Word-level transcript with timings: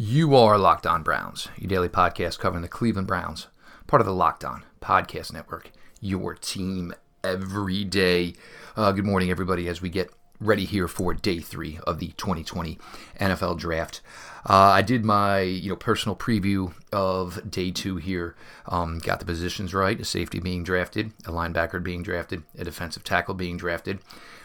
You 0.00 0.36
are 0.36 0.58
Locked 0.58 0.86
On 0.86 1.02
Browns, 1.02 1.48
your 1.58 1.68
daily 1.68 1.88
podcast 1.88 2.38
covering 2.38 2.62
the 2.62 2.68
Cleveland 2.68 3.08
Browns, 3.08 3.48
part 3.88 4.00
of 4.00 4.06
the 4.06 4.14
Locked 4.14 4.44
On 4.44 4.62
Podcast 4.80 5.32
Network, 5.32 5.72
your 6.00 6.36
team 6.36 6.94
every 7.24 7.82
day. 7.82 8.34
Uh, 8.76 8.92
good 8.92 9.04
morning, 9.04 9.28
everybody, 9.28 9.66
as 9.66 9.82
we 9.82 9.88
get 9.88 10.12
ready 10.38 10.64
here 10.66 10.86
for 10.86 11.14
day 11.14 11.40
three 11.40 11.80
of 11.84 11.98
the 11.98 12.12
2020 12.16 12.78
NFL 13.20 13.58
Draft. 13.58 14.00
Uh, 14.48 14.70
I 14.70 14.82
did 14.82 15.04
my 15.04 15.40
you 15.40 15.70
know 15.70 15.76
personal 15.76 16.14
preview 16.14 16.72
of 16.92 17.50
day 17.50 17.72
two 17.72 17.96
here. 17.96 18.36
Um, 18.66 19.00
got 19.00 19.18
the 19.18 19.26
positions 19.26 19.74
right: 19.74 19.98
a 19.98 20.04
safety 20.04 20.38
being 20.38 20.62
drafted, 20.62 21.10
a 21.26 21.32
linebacker 21.32 21.82
being 21.82 22.04
drafted, 22.04 22.44
a 22.56 22.62
defensive 22.62 23.02
tackle 23.02 23.34
being 23.34 23.56
drafted. 23.56 23.98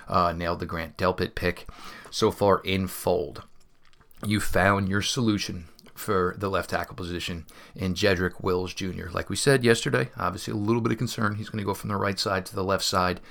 Uh, 0.07 0.33
nailed 0.33 0.61
the 0.61 0.65
Grant 0.65 0.97
Delpit 0.97 1.35
pick. 1.35 1.69
So 2.09 2.31
far 2.31 2.59
in 2.61 2.87
fold 2.87 3.43
you 4.25 4.39
found 4.39 4.89
your 4.89 5.01
solution 5.01 5.65
for 5.93 6.35
the 6.37 6.49
left 6.49 6.71
tackle 6.71 6.95
position 6.95 7.45
in 7.75 7.93
Jedrick 7.93 8.41
Wills 8.41 8.73
Jr. 8.73 9.09
Like 9.11 9.29
we 9.29 9.35
said 9.35 9.63
yesterday, 9.63 10.09
obviously 10.17 10.53
a 10.53 10.57
little 10.57 10.81
bit 10.81 10.91
of 10.91 10.97
concern. 10.97 11.35
He's 11.35 11.49
going 11.49 11.59
to 11.59 11.65
go 11.65 11.73
from 11.73 11.89
the 11.89 11.95
right 11.95 12.19
side 12.19 12.45
to 12.47 12.55
the 12.55 12.63
left 12.63 12.83
side. 12.83 13.21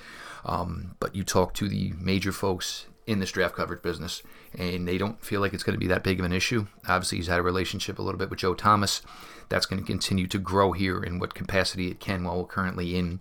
Um, 0.44 0.96
but 1.00 1.14
you 1.14 1.24
talk 1.24 1.54
to 1.54 1.68
the 1.68 1.92
major 1.98 2.32
folks 2.32 2.86
in 3.06 3.18
this 3.18 3.32
draft 3.32 3.56
coverage 3.56 3.82
business, 3.82 4.22
and 4.56 4.86
they 4.86 4.98
don't 4.98 5.24
feel 5.24 5.40
like 5.40 5.52
it's 5.52 5.62
going 5.62 5.74
to 5.74 5.80
be 5.80 5.88
that 5.88 6.04
big 6.04 6.20
of 6.20 6.24
an 6.26 6.32
issue. 6.32 6.66
Obviously, 6.88 7.18
he's 7.18 7.26
had 7.26 7.40
a 7.40 7.42
relationship 7.42 7.98
a 7.98 8.02
little 8.02 8.18
bit 8.18 8.30
with 8.30 8.38
Joe 8.38 8.54
Thomas. 8.54 9.02
That's 9.48 9.66
going 9.66 9.80
to 9.80 9.86
continue 9.86 10.26
to 10.28 10.38
grow 10.38 10.72
here 10.72 11.02
in 11.02 11.18
what 11.18 11.34
capacity 11.34 11.90
it 11.90 12.00
can 12.00 12.24
while 12.24 12.38
we're 12.38 12.46
currently 12.46 12.96
in 12.96 13.20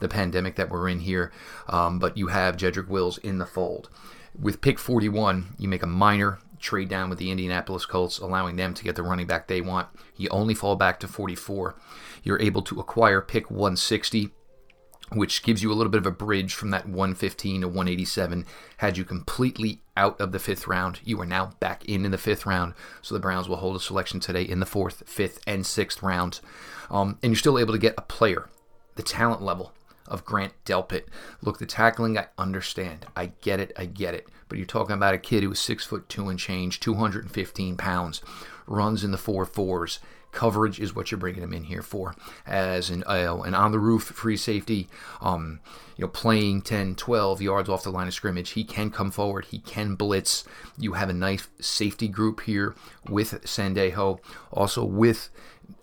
the 0.00 0.08
pandemic 0.08 0.56
that 0.56 0.70
we're 0.70 0.88
in 0.88 1.00
here. 1.00 1.30
Um, 1.68 1.98
but 1.98 2.16
you 2.16 2.28
have 2.28 2.56
Jedrick 2.56 2.88
Wills 2.88 3.18
in 3.18 3.38
the 3.38 3.46
fold. 3.46 3.90
With 4.38 4.60
pick 4.60 4.78
41, 4.78 5.56
you 5.58 5.68
make 5.68 5.82
a 5.82 5.86
minor 5.86 6.38
trade 6.58 6.88
down 6.88 7.10
with 7.10 7.18
the 7.18 7.30
Indianapolis 7.30 7.86
Colts, 7.86 8.18
allowing 8.18 8.56
them 8.56 8.74
to 8.74 8.84
get 8.84 8.96
the 8.96 9.02
running 9.02 9.26
back 9.26 9.46
they 9.46 9.60
want. 9.60 9.88
You 10.16 10.28
only 10.30 10.54
fall 10.54 10.76
back 10.76 11.00
to 11.00 11.08
44. 11.08 11.76
You're 12.22 12.40
able 12.40 12.62
to 12.62 12.80
acquire 12.80 13.20
pick 13.20 13.50
160, 13.50 14.30
which 15.12 15.42
gives 15.42 15.62
you 15.62 15.72
a 15.72 15.74
little 15.74 15.90
bit 15.90 16.00
of 16.00 16.06
a 16.06 16.10
bridge 16.10 16.54
from 16.54 16.70
that 16.70 16.86
115 16.86 17.62
to 17.62 17.68
187. 17.68 18.46
Had 18.78 18.96
you 18.96 19.04
completely 19.04 19.82
out 19.96 20.20
of 20.20 20.32
the 20.32 20.38
fifth 20.38 20.66
round, 20.66 21.00
you 21.04 21.20
are 21.20 21.26
now 21.26 21.52
back 21.60 21.84
in 21.86 22.04
in 22.04 22.10
the 22.10 22.18
fifth 22.18 22.46
round. 22.46 22.74
So 23.02 23.14
the 23.14 23.20
Browns 23.20 23.48
will 23.48 23.56
hold 23.56 23.76
a 23.76 23.80
selection 23.80 24.20
today 24.20 24.42
in 24.42 24.60
the 24.60 24.66
fourth, 24.66 25.02
fifth, 25.06 25.40
and 25.46 25.66
sixth 25.66 26.02
rounds. 26.02 26.40
Um, 26.90 27.18
and 27.22 27.32
you're 27.32 27.38
still 27.38 27.58
able 27.58 27.72
to 27.72 27.78
get 27.78 27.94
a 27.96 28.02
player, 28.02 28.48
the 28.96 29.02
talent 29.02 29.42
level 29.42 29.72
of 30.08 30.24
Grant 30.24 30.52
Delpit. 30.64 31.04
Look, 31.42 31.58
the 31.58 31.66
tackling, 31.66 32.18
I 32.18 32.26
understand. 32.36 33.06
I 33.16 33.32
get 33.42 33.60
it. 33.60 33.72
I 33.76 33.86
get 33.86 34.14
it. 34.14 34.28
But 34.48 34.58
you're 34.58 34.66
talking 34.66 34.94
about 34.94 35.14
a 35.14 35.18
kid 35.18 35.42
who 35.42 35.50
was 35.50 35.60
six 35.60 35.84
foot 35.84 36.08
two 36.08 36.28
and 36.28 36.38
change, 36.38 36.80
215 36.80 37.76
pounds, 37.76 38.22
runs 38.66 39.04
in 39.04 39.10
the 39.10 39.18
four 39.18 39.44
fours. 39.44 40.00
Coverage 40.30 40.78
is 40.78 40.94
what 40.94 41.10
you're 41.10 41.18
bringing 41.18 41.42
him 41.42 41.54
in 41.54 41.64
here 41.64 41.82
for, 41.82 42.14
as 42.46 42.90
an 42.90 43.02
uh, 43.06 43.40
an 43.44 43.54
on 43.54 43.72
the 43.72 43.78
roof 43.78 44.02
free 44.02 44.36
safety. 44.36 44.88
Um, 45.22 45.60
you 45.96 46.02
know, 46.02 46.08
playing 46.08 46.62
10, 46.62 46.94
12 46.94 47.42
yards 47.42 47.68
off 47.68 47.82
the 47.82 47.90
line 47.90 48.06
of 48.06 48.14
scrimmage. 48.14 48.50
He 48.50 48.62
can 48.62 48.90
come 48.90 49.10
forward. 49.10 49.46
He 49.46 49.58
can 49.58 49.94
blitz. 49.94 50.44
You 50.78 50.92
have 50.92 51.08
a 51.08 51.14
nice 51.14 51.48
safety 51.60 52.08
group 52.08 52.42
here 52.42 52.74
with 53.08 53.42
Sendejo, 53.44 54.20
also 54.52 54.84
with 54.84 55.30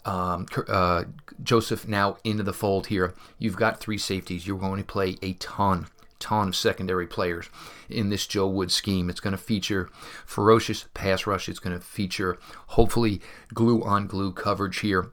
um, 0.06 0.46
uh, 0.68 1.06
Joseph 1.44 1.88
now 1.88 2.18
into 2.24 2.44
the 2.44 2.54
fold 2.54 2.88
here. 2.88 3.14
You've 3.40 3.58
got 3.58 3.80
three 3.80 3.98
safeties. 3.98 4.48
You're 4.48 4.58
going 4.58 4.80
to 4.80 4.86
play 4.86 5.18
a 5.22 5.34
ton, 5.34 5.88
ton 6.26 6.48
of 6.48 6.56
secondary 6.56 7.06
players 7.06 7.50
in 7.88 8.10
this 8.10 8.26
Joe 8.26 8.48
Wood 8.48 8.72
scheme. 8.72 9.12
It's 9.12 9.20
going 9.20 9.34
to 9.34 9.38
feature 9.38 9.92
ferocious 10.26 10.88
pass 10.96 11.28
rush. 11.28 11.48
It's 11.48 11.60
going 11.60 11.78
to 11.78 11.86
feature 11.86 12.40
hopefully 12.70 13.22
glue 13.54 13.84
on 13.84 14.08
glue 14.08 14.32
coverage 14.32 14.80
here 14.80 15.12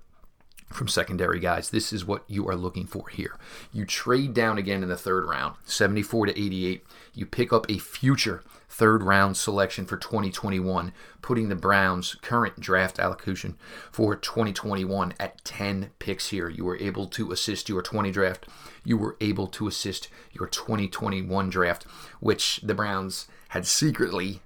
from 0.71 0.89
secondary 0.89 1.39
guys. 1.39 1.69
This 1.69 1.93
is 1.93 2.07
what 2.07 2.25
you 2.29 2.49
are 2.49 2.57
looking 2.57 2.87
for 2.87 3.09
here. 3.09 3.37
You 3.75 3.85
trade 3.85 4.33
down 4.33 4.57
again 4.57 4.83
in 4.83 4.89
the 4.89 4.97
third 4.97 5.27
round, 5.27 5.57
74 5.65 6.27
to 6.27 6.33
88. 6.33 6.83
You 7.13 7.27
pick 7.27 7.53
up 7.53 7.71
a 7.71 7.77
future 7.77 8.43
third 8.73 9.03
round 9.03 9.37
selection 9.37 9.85
for 9.85 9.99
2021, 9.99 10.93
putting 11.21 11.51
the 11.51 11.55
Browns' 11.55 12.17
current 12.23 12.59
draft 12.59 12.99
allocation 12.99 13.57
for 13.91 14.17
2021 14.17 15.13
at 15.21 15.45
10 15.45 15.91
picks 15.99 16.31
here. 16.31 16.49
You 16.49 16.65
were 16.65 16.79
able 16.79 17.07
to 17.09 17.33
assist 17.33 17.69
your 17.69 17.83
20 17.83 18.11
draft. 18.11 18.49
You 18.83 18.97
were 18.97 19.17
able 19.21 19.47
to 19.49 19.69
assist 19.69 20.09
your 20.33 20.49
2021 20.49 21.51
draft, 21.51 21.85
which 22.21 22.61
the 22.63 22.75
Browns 22.75 23.29
had 23.51 23.67
secretly 23.67 24.41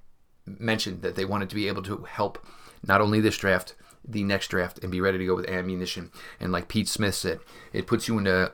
mentioned 0.45 1.03
that 1.03 1.15
they 1.15 1.25
wanted 1.25 1.49
to 1.51 1.55
be 1.55 1.69
able 1.69 1.83
to 1.85 1.99
help 2.09 2.45
not 2.85 3.01
only 3.01 3.21
this 3.21 3.39
draft, 3.39 3.77
the 4.05 4.25
next 4.25 4.49
draft, 4.49 4.81
and 4.83 4.91
be 4.91 5.01
ready 5.01 5.19
to 5.19 5.27
go 5.27 5.37
with 5.37 5.49
ammunition. 5.49 6.11
And 6.41 6.51
like 6.51 6.67
Pete 6.67 6.89
Smith 6.89 7.15
said, 7.15 7.39
it 7.73 7.87
puts 7.87 8.09
you 8.09 8.19
in 8.19 8.27
a 8.27 8.51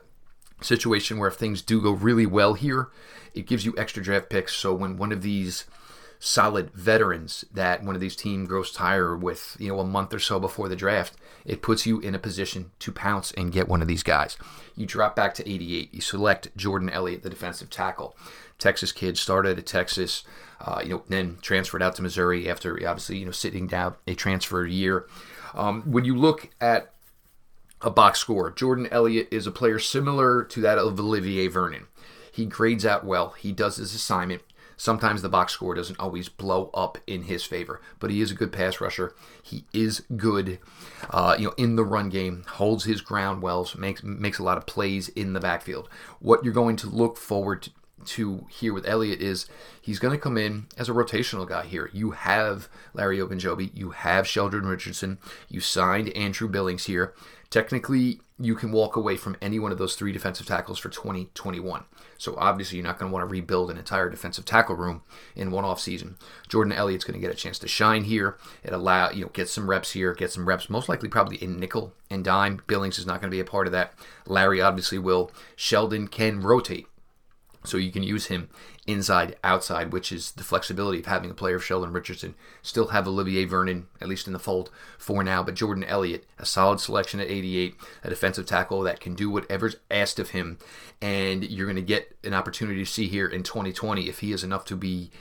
situation 0.63 1.17
where 1.17 1.29
if 1.29 1.35
things 1.35 1.61
do 1.61 1.81
go 1.81 1.91
really 1.91 2.25
well 2.25 2.53
here, 2.53 2.89
it 3.33 3.47
gives 3.47 3.65
you 3.65 3.73
extra 3.77 4.03
draft 4.03 4.29
picks. 4.29 4.53
So 4.53 4.73
when 4.73 4.97
one 4.97 5.11
of 5.11 5.21
these 5.21 5.65
solid 6.19 6.71
veterans 6.71 7.43
that 7.51 7.83
one 7.83 7.95
of 7.95 8.01
these 8.01 8.15
teams 8.15 8.47
grows 8.47 8.71
tired 8.71 9.21
with, 9.21 9.57
you 9.59 9.67
know, 9.67 9.79
a 9.81 9.85
month 9.85 10.13
or 10.13 10.19
so 10.19 10.39
before 10.39 10.69
the 10.69 10.75
draft, 10.75 11.13
it 11.43 11.61
puts 11.61 11.85
you 11.85 11.99
in 11.99 12.15
a 12.15 12.19
position 12.19 12.71
to 12.79 12.93
pounce 12.93 13.31
and 13.33 13.51
get 13.51 13.67
one 13.67 13.81
of 13.81 13.89
these 13.89 14.03
guys. 14.03 14.37
You 14.75 14.85
drop 14.85 15.17
back 15.17 15.33
to 15.35 15.49
88. 15.49 15.93
You 15.93 15.99
select 15.99 16.55
Jordan 16.55 16.89
Elliott, 16.89 17.23
the 17.23 17.29
defensive 17.29 17.69
tackle. 17.69 18.15
Texas 18.57 18.93
kid, 18.93 19.17
started 19.17 19.59
at 19.59 19.65
Texas, 19.65 20.23
uh, 20.61 20.79
you 20.81 20.89
know, 20.89 21.03
then 21.09 21.39
transferred 21.41 21.83
out 21.83 21.95
to 21.97 22.01
Missouri 22.01 22.49
after 22.49 22.75
obviously, 22.87 23.17
you 23.17 23.25
know, 23.25 23.31
sitting 23.31 23.67
down 23.67 23.95
a 24.07 24.15
transfer 24.15 24.65
year. 24.65 25.05
Um, 25.53 25.81
when 25.81 26.05
you 26.05 26.15
look 26.15 26.49
at 26.61 26.92
a 27.83 27.91
box 27.91 28.19
score. 28.19 28.49
Jordan 28.49 28.87
Elliott 28.91 29.27
is 29.29 29.45
a 29.45 29.51
player 29.51 29.77
similar 29.77 30.43
to 30.45 30.61
that 30.61 30.77
of 30.77 30.99
Olivier 30.99 31.47
Vernon. 31.47 31.87
He 32.31 32.45
grades 32.45 32.85
out 32.85 33.05
well. 33.05 33.35
He 33.37 33.51
does 33.51 33.75
his 33.75 33.93
assignment. 33.93 34.41
Sometimes 34.75 35.21
the 35.21 35.29
box 35.29 35.53
score 35.53 35.75
doesn't 35.75 35.99
always 35.99 36.29
blow 36.29 36.71
up 36.73 36.97
in 37.05 37.23
his 37.23 37.43
favor, 37.43 37.79
but 37.99 38.09
he 38.09 38.21
is 38.21 38.31
a 38.31 38.35
good 38.35 38.51
pass 38.51 38.81
rusher. 38.81 39.13
He 39.41 39.65
is 39.71 40.01
good, 40.17 40.59
uh, 41.09 41.35
you 41.37 41.45
know, 41.45 41.53
in 41.57 41.75
the 41.75 41.85
run 41.85 42.09
game. 42.09 42.43
Holds 42.47 42.85
his 42.85 43.01
ground 43.01 43.41
well. 43.41 43.69
Makes 43.77 44.03
makes 44.03 44.39
a 44.39 44.43
lot 44.43 44.57
of 44.57 44.65
plays 44.65 45.09
in 45.09 45.33
the 45.33 45.39
backfield. 45.39 45.89
What 46.19 46.43
you're 46.43 46.53
going 46.53 46.75
to 46.77 46.89
look 46.89 47.17
forward 47.17 47.61
to, 47.63 47.71
to 48.05 48.47
here 48.49 48.73
with 48.73 48.87
Elliott 48.87 49.21
is 49.21 49.47
he's 49.81 49.99
going 49.99 50.13
to 50.13 50.21
come 50.21 50.37
in 50.37 50.65
as 50.75 50.89
a 50.89 50.93
rotational 50.93 51.47
guy 51.47 51.65
here. 51.65 51.89
You 51.93 52.11
have 52.11 52.67
Larry 52.93 53.19
Ogunjobi, 53.19 53.71
you 53.73 53.91
have 53.91 54.27
Sheldon 54.27 54.65
Richardson, 54.65 55.19
you 55.47 55.59
signed 55.59 56.09
Andrew 56.09 56.49
Billings 56.49 56.85
here. 56.85 57.13
Technically, 57.53 58.19
you 58.39 58.55
can 58.55 58.71
walk 58.71 58.95
away 58.95 59.15
from 59.15 59.37
any 59.39 59.59
one 59.59 59.71
of 59.71 59.77
those 59.77 59.93
three 59.93 60.11
defensive 60.11 60.47
tackles 60.47 60.79
for 60.79 60.89
2021. 60.89 61.83
So 62.17 62.35
obviously, 62.35 62.79
you're 62.79 62.87
not 62.87 62.97
going 62.97 63.11
to 63.11 63.13
want 63.13 63.21
to 63.21 63.31
rebuild 63.31 63.69
an 63.69 63.77
entire 63.77 64.09
defensive 64.09 64.43
tackle 64.43 64.75
room 64.75 65.03
in 65.35 65.51
one 65.51 65.63
off 65.63 65.79
season. 65.79 66.15
Jordan 66.49 66.73
Elliott's 66.73 67.03
going 67.03 67.13
to 67.13 67.19
get 67.23 67.31
a 67.31 67.37
chance 67.37 67.59
to 67.59 67.67
shine 67.67 68.05
here. 68.05 68.39
It 68.63 68.73
allow 68.73 69.11
you 69.11 69.21
know 69.21 69.29
get 69.33 69.49
some 69.49 69.69
reps 69.69 69.91
here, 69.91 70.15
get 70.15 70.31
some 70.31 70.47
reps, 70.47 70.67
most 70.67 70.89
likely 70.89 71.09
probably 71.09 71.35
in 71.35 71.59
nickel 71.59 71.93
and 72.09 72.25
dime. 72.25 72.59
Billings 72.65 72.97
is 72.97 73.05
not 73.05 73.21
going 73.21 73.29
to 73.29 73.35
be 73.35 73.39
a 73.39 73.45
part 73.45 73.67
of 73.67 73.73
that. 73.73 73.93
Larry 74.25 74.59
obviously 74.59 74.97
will. 74.97 75.29
Sheldon 75.55 76.07
can 76.07 76.41
rotate 76.41 76.87
so 77.63 77.77
you 77.77 77.91
can 77.91 78.03
use 78.03 78.25
him 78.25 78.49
inside, 78.85 79.35
outside, 79.43 79.93
which 79.93 80.11
is 80.11 80.31
the 80.31 80.43
flexibility 80.43 80.99
of 80.99 81.05
having 81.05 81.31
a 81.31 81.35
player 81.35 81.55
of 81.55 81.63
Sheldon 81.63 81.93
Richardson. 81.93 82.35
Still 82.61 82.87
have 82.87 83.07
Olivier 83.07 83.45
Vernon, 83.45 83.87
at 84.01 84.07
least 84.07 84.27
in 84.27 84.33
the 84.33 84.39
fold 84.39 84.69
for 84.97 85.23
now, 85.23 85.43
but 85.43 85.55
Jordan 85.55 85.83
Elliott, 85.83 86.25
a 86.37 86.45
solid 86.45 86.79
selection 86.79 87.19
at 87.19 87.29
88, 87.29 87.75
a 88.03 88.09
defensive 88.09 88.45
tackle 88.45 88.81
that 88.81 88.99
can 88.99 89.15
do 89.15 89.29
whatever's 89.29 89.77
asked 89.89 90.19
of 90.19 90.31
him. 90.31 90.57
And 91.01 91.43
you're 91.43 91.67
going 91.67 91.75
to 91.75 91.81
get 91.81 92.15
an 92.23 92.33
opportunity 92.33 92.83
to 92.83 92.91
see 92.91 93.07
here 93.07 93.27
in 93.27 93.43
2020 93.43 94.09
if 94.09 94.19
he 94.19 94.31
is 94.31 94.43
enough 94.43 94.65
to 94.65 94.75
be 94.75 95.11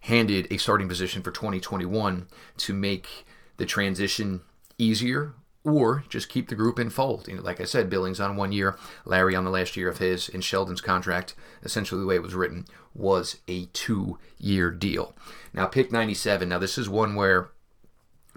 handed 0.00 0.46
a 0.50 0.58
starting 0.58 0.88
position 0.88 1.22
for 1.22 1.30
2021 1.30 2.26
to 2.58 2.74
make 2.74 3.24
the 3.56 3.64
transition 3.64 4.42
easier 4.76 5.32
or 5.64 6.04
just 6.08 6.28
keep 6.28 6.48
the 6.48 6.54
group 6.54 6.78
in 6.78 6.90
fold. 6.90 7.26
You 7.26 7.36
know, 7.36 7.42
like 7.42 7.60
I 7.60 7.64
said, 7.64 7.90
Billings 7.90 8.20
on 8.20 8.36
one 8.36 8.52
year, 8.52 8.76
Larry 9.04 9.34
on 9.34 9.44
the 9.44 9.50
last 9.50 9.76
year 9.76 9.88
of 9.88 9.98
his, 9.98 10.28
and 10.28 10.44
Sheldon's 10.44 10.82
contract, 10.82 11.34
essentially 11.62 12.00
the 12.00 12.06
way 12.06 12.16
it 12.16 12.22
was 12.22 12.34
written, 12.34 12.66
was 12.94 13.38
a 13.48 13.64
two-year 13.66 14.70
deal. 14.70 15.14
Now, 15.52 15.66
pick 15.66 15.90
97. 15.90 16.48
Now, 16.48 16.58
this 16.58 16.76
is 16.76 16.88
one 16.88 17.14
where 17.14 17.50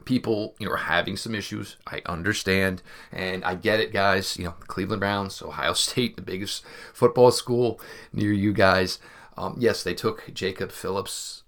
people, 0.05 0.55
you 0.57 0.65
know, 0.65 0.73
are 0.73 0.77
having 0.77 1.17
some 1.17 1.35
issues. 1.35 1.75
I 1.85 2.01
understand, 2.05 2.81
and 3.11 3.43
I 3.43 3.55
get 3.55 3.81
it, 3.81 3.91
guys. 3.91 4.37
You 4.37 4.45
know, 4.45 4.55
Cleveland 4.67 5.01
Browns, 5.01 5.41
Ohio 5.41 5.73
State, 5.73 6.15
the 6.15 6.21
biggest 6.21 6.63
football 6.93 7.31
school 7.31 7.79
near 8.13 8.31
you 8.31 8.53
guys. 8.53 8.99
Um, 9.37 9.57
yes, 9.59 9.83
they 9.83 9.93
took 9.93 10.33
Jacob 10.33 10.71
Phillips 10.71 11.43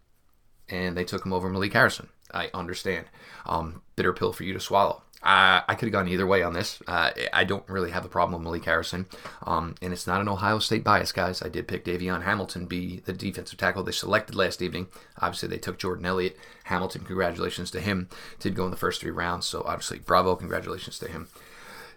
and 0.68 0.96
they 0.96 1.04
took 1.04 1.26
him 1.26 1.34
over 1.34 1.50
Malik 1.50 1.74
Harrison. 1.74 2.10
I 2.34 2.50
understand. 2.54 3.06
Um, 3.46 3.82
bitter 3.96 4.14
pill 4.14 4.34
for 4.34 4.44
you 4.44 4.54
to 4.54 4.60
swallow. 4.60 5.04
Uh, 5.22 5.60
I 5.68 5.76
could 5.76 5.88
have 5.88 5.92
gone 5.92 6.08
either 6.08 6.26
way 6.26 6.44
on 6.44 6.54
this. 6.54 6.82
Uh, 6.88 7.12
I 7.34 7.44
don't 7.44 7.68
really 7.68 7.92
have 7.92 8.06
a 8.06 8.10
problem 8.10 8.40
with 8.40 8.46
Malik 8.46 8.64
Harrison. 8.64 9.06
Um, 9.44 9.76
and 9.82 9.92
it's 9.92 10.08
not 10.08 10.22
an 10.22 10.30
Ohio 10.30 10.60
State 10.60 10.84
bias, 10.84 11.12
guys. 11.12 11.42
I 11.42 11.50
did 11.50 11.68
pick 11.68 11.84
Davon 11.84 12.22
Hamilton 12.22 12.68
be 12.68 13.02
the 13.02 13.12
defensive 13.12 13.60
tackle 13.60 13.84
they 13.84 13.92
selected 13.92 14.36
last 14.36 14.62
evening. 14.62 14.88
Obviously, 15.18 15.50
they 15.50 15.58
took 15.58 15.78
Jordan 15.78 16.06
Elliott. 16.06 16.38
Hamilton, 16.66 17.04
congratulations 17.04 17.70
to 17.72 17.82
him. 17.82 18.08
Did 18.40 18.56
go 18.56 18.64
in 18.64 18.72
the 18.72 18.78
first 18.78 19.02
three 19.02 19.12
rounds. 19.12 19.46
So, 19.46 19.64
obviously, 19.66 20.00
bravo, 20.00 20.38
congratulations 20.38 20.98
to 21.00 21.10
him. 21.10 21.28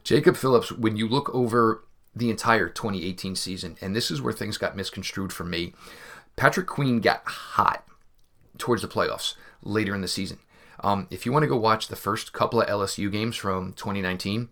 Jacob 0.02 0.36
Phillips, 0.36 0.72
when 0.72 0.96
you 0.96 1.06
look 1.06 1.32
over 1.32 1.84
the 2.16 2.28
entire 2.28 2.68
2018 2.68 3.36
season, 3.36 3.76
and 3.80 3.94
this 3.94 4.10
is 4.10 4.20
where 4.20 4.32
things 4.32 4.58
got 4.58 4.76
misconstrued 4.76 5.32
for 5.32 5.44
me, 5.44 5.74
Patrick 6.34 6.66
Queen 6.66 7.00
got 7.00 7.22
hot 7.24 7.84
towards 8.58 8.82
the 8.82 8.88
playoffs 8.88 9.34
later 9.62 9.94
in 9.94 10.00
the 10.00 10.08
season. 10.08 10.38
Um, 10.80 11.06
if 11.10 11.24
you 11.24 11.32
want 11.32 11.44
to 11.44 11.48
go 11.48 11.56
watch 11.56 11.88
the 11.88 11.96
first 11.96 12.32
couple 12.32 12.60
of 12.60 12.68
LSU 12.68 13.10
games 13.10 13.36
from 13.36 13.72
2019, 13.74 14.48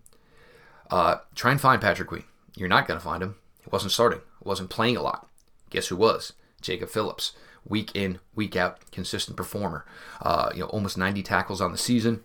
uh, 0.89 1.17
try 1.35 1.51
and 1.51 1.61
find 1.61 1.81
Patrick 1.81 2.09
Queen. 2.09 2.23
You're 2.55 2.69
not 2.69 2.87
going 2.87 2.99
to 2.99 3.03
find 3.03 3.21
him. 3.21 3.35
He 3.61 3.69
wasn't 3.71 3.91
starting, 3.91 4.21
wasn't 4.43 4.69
playing 4.69 4.97
a 4.97 5.01
lot. 5.01 5.27
Guess 5.69 5.87
who 5.87 5.95
was? 5.95 6.33
Jacob 6.61 6.89
Phillips. 6.89 7.33
Week 7.67 7.91
in, 7.95 8.19
week 8.33 8.55
out, 8.55 8.79
consistent 8.91 9.37
performer. 9.37 9.85
Uh, 10.21 10.49
you 10.53 10.61
know, 10.61 10.65
almost 10.67 10.97
90 10.97 11.21
tackles 11.21 11.61
on 11.61 11.71
the 11.71 11.77
season. 11.77 12.23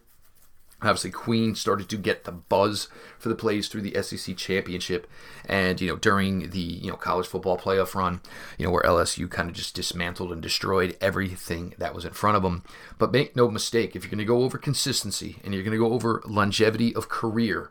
Obviously, 0.83 1.11
Queen 1.11 1.55
started 1.55 1.89
to 1.89 1.97
get 1.97 2.25
the 2.25 2.33
buzz 2.33 2.89
for 3.19 3.31
the 3.31 3.35
plays 3.35 3.67
through 3.67 3.81
the 3.81 4.03
SEC 4.03 4.37
championship, 4.37 5.07
and 5.47 5.81
you 5.81 5.89
know 5.89 5.97
during 5.97 6.51
the 6.51 6.61
you 6.61 6.91
know 6.91 6.97
college 6.97 7.27
football 7.27 7.57
playoff 7.57 7.95
run, 7.95 8.21
you 8.59 8.67
know 8.67 8.71
where 8.71 8.83
LSU 8.83 9.31
kind 9.31 9.49
of 9.49 9.57
just 9.57 9.75
dismantled 9.75 10.33
and 10.33 10.43
destroyed 10.43 10.95
everything 11.01 11.75
that 11.79 11.95
was 11.95 12.05
in 12.05 12.13
front 12.13 12.37
of 12.37 12.43
them. 12.43 12.63
But 12.99 13.11
make 13.11 13.35
no 13.35 13.51
mistake, 13.51 13.97
if 13.97 14.05
you're 14.05 14.11
going 14.11 14.19
to 14.19 14.25
go 14.25 14.43
over 14.43 14.59
consistency 14.59 15.37
and 15.43 15.55
you're 15.55 15.63
going 15.63 15.73
to 15.73 15.79
go 15.79 15.95
over 15.95 16.23
longevity 16.27 16.95
of 16.95 17.09
career, 17.09 17.71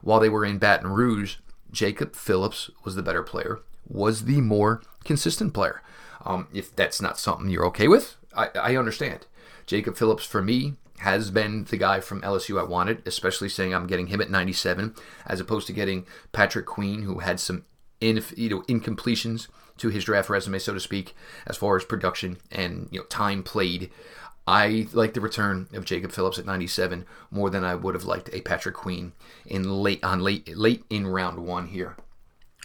while 0.00 0.20
they 0.20 0.30
were 0.30 0.44
in 0.44 0.56
Baton 0.56 0.90
Rouge, 0.90 1.36
Jacob 1.70 2.14
Phillips 2.14 2.70
was 2.84 2.94
the 2.94 3.02
better 3.02 3.22
player, 3.22 3.60
was 3.86 4.24
the 4.24 4.40
more 4.40 4.82
consistent 5.04 5.52
player. 5.52 5.82
Um, 6.24 6.48
if 6.54 6.74
that's 6.74 7.02
not 7.02 7.18
something 7.18 7.50
you're 7.50 7.66
okay 7.66 7.86
with, 7.86 8.16
I, 8.34 8.48
I 8.54 8.76
understand. 8.76 9.26
Jacob 9.66 9.96
Phillips, 9.96 10.24
for 10.24 10.42
me, 10.42 10.74
has 10.98 11.30
been 11.30 11.64
the 11.64 11.76
guy 11.76 12.00
from 12.00 12.22
LSU 12.22 12.58
I 12.60 12.64
wanted, 12.64 13.06
especially 13.06 13.48
saying 13.48 13.74
I'm 13.74 13.86
getting 13.86 14.08
him 14.08 14.20
at 14.20 14.30
97 14.30 14.94
as 15.26 15.40
opposed 15.40 15.66
to 15.66 15.72
getting 15.72 16.06
Patrick 16.32 16.66
Queen, 16.66 17.02
who 17.02 17.20
had 17.20 17.40
some 17.40 17.64
in, 18.00 18.22
you 18.36 18.48
know, 18.48 18.62
incompletions 18.62 19.48
to 19.78 19.88
his 19.88 20.04
draft 20.04 20.30
resume, 20.30 20.58
so 20.58 20.74
to 20.74 20.80
speak, 20.80 21.14
as 21.46 21.56
far 21.56 21.76
as 21.76 21.84
production 21.84 22.38
and 22.50 22.88
you 22.90 23.00
know 23.00 23.06
time 23.06 23.42
played. 23.42 23.90
I 24.46 24.86
like 24.92 25.14
the 25.14 25.20
return 25.20 25.68
of 25.72 25.84
Jacob 25.84 26.12
Phillips 26.12 26.38
at 26.38 26.46
97 26.46 27.04
more 27.30 27.50
than 27.50 27.64
I 27.64 27.74
would 27.74 27.94
have 27.94 28.04
liked 28.04 28.30
a 28.32 28.42
Patrick 28.42 28.76
Queen 28.76 29.12
in 29.44 29.82
late 29.82 30.02
on 30.04 30.20
late 30.20 30.56
late 30.56 30.84
in 30.88 31.06
round 31.06 31.40
one 31.40 31.66
here. 31.66 31.96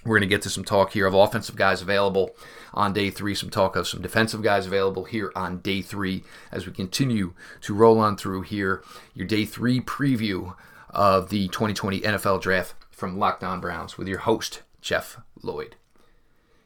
We're 0.03 0.17
going 0.17 0.27
to 0.27 0.35
get 0.35 0.41
to 0.43 0.49
some 0.49 0.63
talk 0.63 0.93
here 0.93 1.05
of 1.05 1.13
offensive 1.13 1.55
guys 1.55 1.81
available 1.81 2.35
on 2.73 2.91
day 2.93 3.11
three, 3.11 3.35
some 3.35 3.51
talk 3.51 3.75
of 3.75 3.87
some 3.87 4.01
defensive 4.01 4.41
guys 4.41 4.65
available 4.65 5.03
here 5.03 5.31
on 5.35 5.59
day 5.59 5.81
three 5.81 6.23
as 6.51 6.65
we 6.65 6.73
continue 6.73 7.33
to 7.61 7.73
roll 7.73 7.99
on 7.99 8.17
through 8.17 8.41
here. 8.41 8.83
Your 9.13 9.27
day 9.27 9.45
three 9.45 9.79
preview 9.79 10.55
of 10.89 11.29
the 11.29 11.47
2020 11.49 12.01
NFL 12.01 12.41
Draft 12.41 12.73
from 12.89 13.19
Locked 13.19 13.43
On 13.43 13.61
Browns 13.61 13.97
with 13.97 14.07
your 14.07 14.19
host, 14.19 14.63
Jeff 14.81 15.19
Lloyd. 15.43 15.75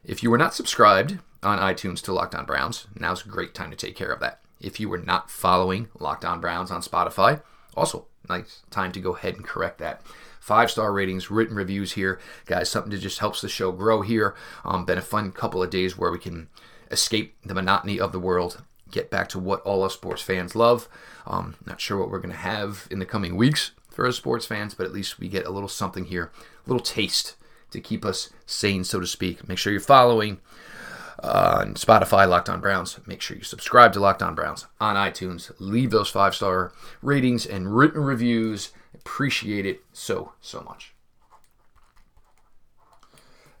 If 0.02 0.22
you 0.22 0.30
were 0.30 0.38
not 0.38 0.54
subscribed 0.54 1.18
on 1.42 1.58
iTunes 1.58 2.00
to 2.02 2.12
Locked 2.12 2.34
On 2.34 2.46
Browns, 2.46 2.86
now's 2.98 3.24
a 3.24 3.28
great 3.28 3.54
time 3.54 3.70
to 3.70 3.76
take 3.76 3.96
care 3.96 4.12
of 4.12 4.20
that. 4.20 4.40
If 4.60 4.80
you 4.80 4.88
were 4.88 4.98
not 4.98 5.30
following 5.30 5.88
Locked 5.98 6.24
On 6.24 6.40
Browns 6.40 6.70
on 6.70 6.80
Spotify, 6.80 7.42
also 7.76 8.06
nice 8.28 8.62
time 8.70 8.92
to 8.92 9.00
go 9.00 9.14
ahead 9.14 9.34
and 9.34 9.44
correct 9.44 9.78
that 9.78 10.00
five 10.46 10.70
star 10.70 10.92
ratings, 10.92 11.28
written 11.28 11.56
reviews 11.56 11.92
here, 11.94 12.20
guys. 12.46 12.70
Something 12.70 12.92
that 12.92 12.98
just 12.98 13.18
helps 13.18 13.40
the 13.40 13.48
show 13.48 13.72
grow 13.72 14.02
here. 14.02 14.36
Um, 14.64 14.84
been 14.84 14.96
a 14.96 15.02
fun 15.02 15.32
couple 15.32 15.60
of 15.60 15.70
days 15.70 15.98
where 15.98 16.12
we 16.12 16.20
can 16.20 16.46
escape 16.88 17.34
the 17.44 17.52
monotony 17.52 17.98
of 17.98 18.12
the 18.12 18.20
world, 18.20 18.62
get 18.88 19.10
back 19.10 19.28
to 19.30 19.40
what 19.40 19.60
all 19.62 19.82
us 19.82 19.94
sports 19.94 20.22
fans 20.22 20.54
love. 20.54 20.88
Um, 21.26 21.56
not 21.66 21.80
sure 21.80 21.98
what 21.98 22.10
we're 22.10 22.20
going 22.20 22.30
to 22.30 22.36
have 22.36 22.86
in 22.92 23.00
the 23.00 23.04
coming 23.04 23.34
weeks 23.34 23.72
for 23.90 24.06
us 24.06 24.16
sports 24.16 24.46
fans, 24.46 24.72
but 24.72 24.86
at 24.86 24.92
least 24.92 25.18
we 25.18 25.26
get 25.26 25.46
a 25.46 25.50
little 25.50 25.68
something 25.68 26.04
here, 26.04 26.30
a 26.64 26.70
little 26.70 26.84
taste 26.84 27.34
to 27.72 27.80
keep 27.80 28.04
us 28.04 28.30
sane, 28.46 28.84
so 28.84 29.00
to 29.00 29.06
speak. 29.06 29.48
Make 29.48 29.58
sure 29.58 29.72
you're 29.72 29.80
following 29.80 30.38
uh, 31.20 31.58
on 31.60 31.74
Spotify, 31.74 32.28
Locked 32.28 32.48
On 32.48 32.60
Browns. 32.60 33.00
Make 33.04 33.20
sure 33.20 33.36
you 33.36 33.42
subscribe 33.42 33.92
to 33.94 34.00
Locked 34.00 34.22
On 34.22 34.36
Browns 34.36 34.66
on 34.80 34.94
iTunes. 34.94 35.50
Leave 35.58 35.90
those 35.90 36.08
five 36.08 36.36
star 36.36 36.72
ratings 37.02 37.46
and 37.46 37.76
written 37.76 38.04
reviews. 38.04 38.70
Appreciate 39.06 39.64
it 39.66 39.84
so, 39.92 40.32
so 40.40 40.62
much. 40.62 40.92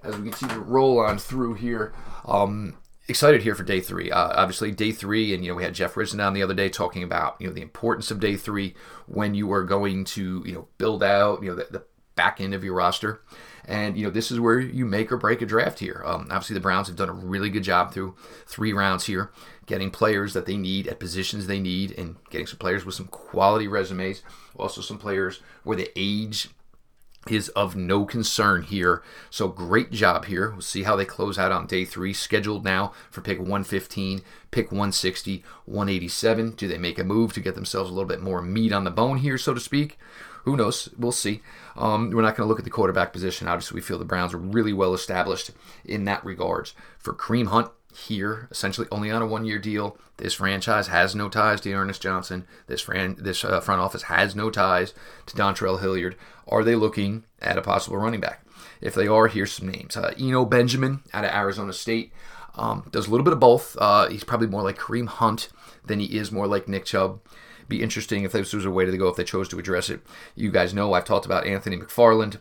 As 0.02 0.16
we 0.16 0.28
continue 0.30 0.56
to 0.56 0.60
roll 0.60 0.98
on 0.98 1.18
through 1.18 1.54
here, 1.54 1.94
um, 2.24 2.76
excited 3.06 3.42
here 3.42 3.54
for 3.54 3.62
day 3.62 3.80
three. 3.80 4.10
Uh, 4.10 4.32
obviously, 4.34 4.72
day 4.72 4.90
three, 4.90 5.32
and 5.32 5.44
you 5.44 5.52
know 5.52 5.54
we 5.54 5.62
had 5.62 5.72
Jeff 5.72 5.94
Risdon 5.94 6.26
on 6.26 6.34
the 6.34 6.42
other 6.42 6.52
day 6.52 6.68
talking 6.68 7.04
about 7.04 7.36
you 7.38 7.46
know 7.46 7.52
the 7.52 7.62
importance 7.62 8.10
of 8.10 8.18
day 8.18 8.36
three 8.36 8.74
when 9.06 9.34
you 9.34 9.52
are 9.52 9.62
going 9.62 10.04
to 10.04 10.42
you 10.44 10.52
know 10.52 10.66
build 10.78 11.04
out 11.04 11.44
you 11.44 11.50
know 11.50 11.54
the, 11.54 11.68
the 11.70 11.84
back 12.16 12.40
end 12.40 12.54
of 12.54 12.64
your 12.64 12.74
roster. 12.74 13.20
And 13.64 13.96
you 13.96 14.04
know 14.04 14.10
this 14.10 14.30
is 14.30 14.38
where 14.38 14.60
you 14.60 14.86
make 14.86 15.10
or 15.10 15.16
break 15.16 15.42
a 15.42 15.46
draft 15.46 15.80
here. 15.80 16.02
Um, 16.04 16.28
obviously, 16.30 16.54
the 16.54 16.60
Browns 16.60 16.86
have 16.88 16.96
done 16.96 17.08
a 17.08 17.12
really 17.12 17.50
good 17.50 17.64
job 17.64 17.92
through 17.92 18.14
three 18.46 18.72
rounds 18.72 19.06
here, 19.06 19.30
getting 19.66 19.90
players 19.90 20.34
that 20.34 20.46
they 20.46 20.56
need 20.56 20.86
at 20.86 21.00
positions 21.00 21.46
they 21.46 21.60
need, 21.60 21.92
and 21.98 22.16
getting 22.30 22.46
some 22.46 22.58
players 22.58 22.84
with 22.84 22.94
some 22.94 23.08
quality 23.08 23.66
resumes. 23.66 24.22
Also, 24.56 24.80
some 24.80 24.98
players 24.98 25.40
where 25.64 25.76
the 25.76 25.90
age 25.96 26.50
is 27.30 27.48
of 27.50 27.76
no 27.76 28.04
concern 28.04 28.62
here. 28.62 29.02
So 29.30 29.48
great 29.48 29.90
job 29.90 30.26
here. 30.26 30.50
We'll 30.50 30.60
see 30.60 30.82
how 30.82 30.96
they 30.96 31.04
close 31.04 31.38
out 31.38 31.52
on 31.52 31.66
day 31.66 31.84
three. 31.84 32.12
Scheduled 32.12 32.64
now 32.64 32.92
for 33.10 33.20
pick 33.20 33.38
115, 33.38 34.22
pick 34.50 34.72
160, 34.72 35.44
187. 35.64 36.50
Do 36.52 36.68
they 36.68 36.78
make 36.78 36.98
a 36.98 37.04
move 37.04 37.32
to 37.34 37.40
get 37.40 37.54
themselves 37.54 37.90
a 37.90 37.92
little 37.92 38.08
bit 38.08 38.22
more 38.22 38.42
meat 38.42 38.72
on 38.72 38.84
the 38.84 38.90
bone 38.90 39.18
here, 39.18 39.38
so 39.38 39.54
to 39.54 39.60
speak? 39.60 39.98
Who 40.44 40.56
knows? 40.56 40.88
We'll 40.96 41.10
see. 41.10 41.42
Um, 41.76 42.10
we're 42.10 42.22
not 42.22 42.36
going 42.36 42.46
to 42.46 42.48
look 42.48 42.60
at 42.60 42.64
the 42.64 42.70
quarterback 42.70 43.12
position. 43.12 43.48
Obviously, 43.48 43.74
we 43.74 43.80
feel 43.80 43.98
the 43.98 44.04
Browns 44.04 44.32
are 44.32 44.38
really 44.38 44.72
well 44.72 44.94
established 44.94 45.50
in 45.84 46.04
that 46.04 46.24
regards. 46.24 46.72
For 46.98 47.12
Kareem 47.12 47.48
Hunt, 47.48 47.70
here, 47.96 48.48
essentially 48.50 48.86
only 48.92 49.10
on 49.10 49.22
a 49.22 49.26
one-year 49.26 49.58
deal. 49.58 49.98
This 50.18 50.34
franchise 50.34 50.88
has 50.88 51.14
no 51.14 51.28
ties 51.28 51.60
to 51.62 51.72
Ernest 51.72 52.02
Johnson. 52.02 52.46
This 52.66 52.80
fran- 52.80 53.16
this 53.18 53.44
uh, 53.44 53.60
front 53.60 53.80
office 53.80 54.04
has 54.04 54.36
no 54.36 54.50
ties 54.50 54.94
to 55.26 55.36
Dontrell 55.36 55.80
Hilliard. 55.80 56.16
Are 56.46 56.62
they 56.62 56.74
looking 56.74 57.24
at 57.40 57.58
a 57.58 57.62
possible 57.62 57.96
running 57.96 58.20
back? 58.20 58.44
If 58.80 58.94
they 58.94 59.06
are, 59.06 59.28
here's 59.28 59.52
some 59.52 59.68
names. 59.68 59.96
Uh, 59.96 60.12
Eno 60.18 60.44
Benjamin 60.44 61.00
out 61.12 61.24
of 61.24 61.30
Arizona 61.30 61.72
State 61.72 62.12
um, 62.54 62.88
does 62.90 63.06
a 63.06 63.10
little 63.10 63.24
bit 63.24 63.32
of 63.32 63.40
both. 63.40 63.76
Uh, 63.80 64.08
he's 64.08 64.24
probably 64.24 64.46
more 64.46 64.62
like 64.62 64.78
Kareem 64.78 65.08
Hunt 65.08 65.48
than 65.84 66.00
he 66.00 66.18
is 66.18 66.32
more 66.32 66.46
like 66.46 66.68
Nick 66.68 66.84
Chubb. 66.84 67.20
Be 67.68 67.82
interesting 67.82 68.24
if 68.24 68.32
this 68.32 68.52
was 68.52 68.64
a 68.64 68.70
way 68.70 68.84
to 68.84 68.96
go 68.96 69.08
if 69.08 69.16
they 69.16 69.24
chose 69.24 69.48
to 69.48 69.58
address 69.58 69.90
it. 69.90 70.00
You 70.34 70.50
guys 70.50 70.72
know 70.72 70.92
I've 70.92 71.04
talked 71.04 71.26
about 71.26 71.46
Anthony 71.46 71.76
McFarland 71.76 72.40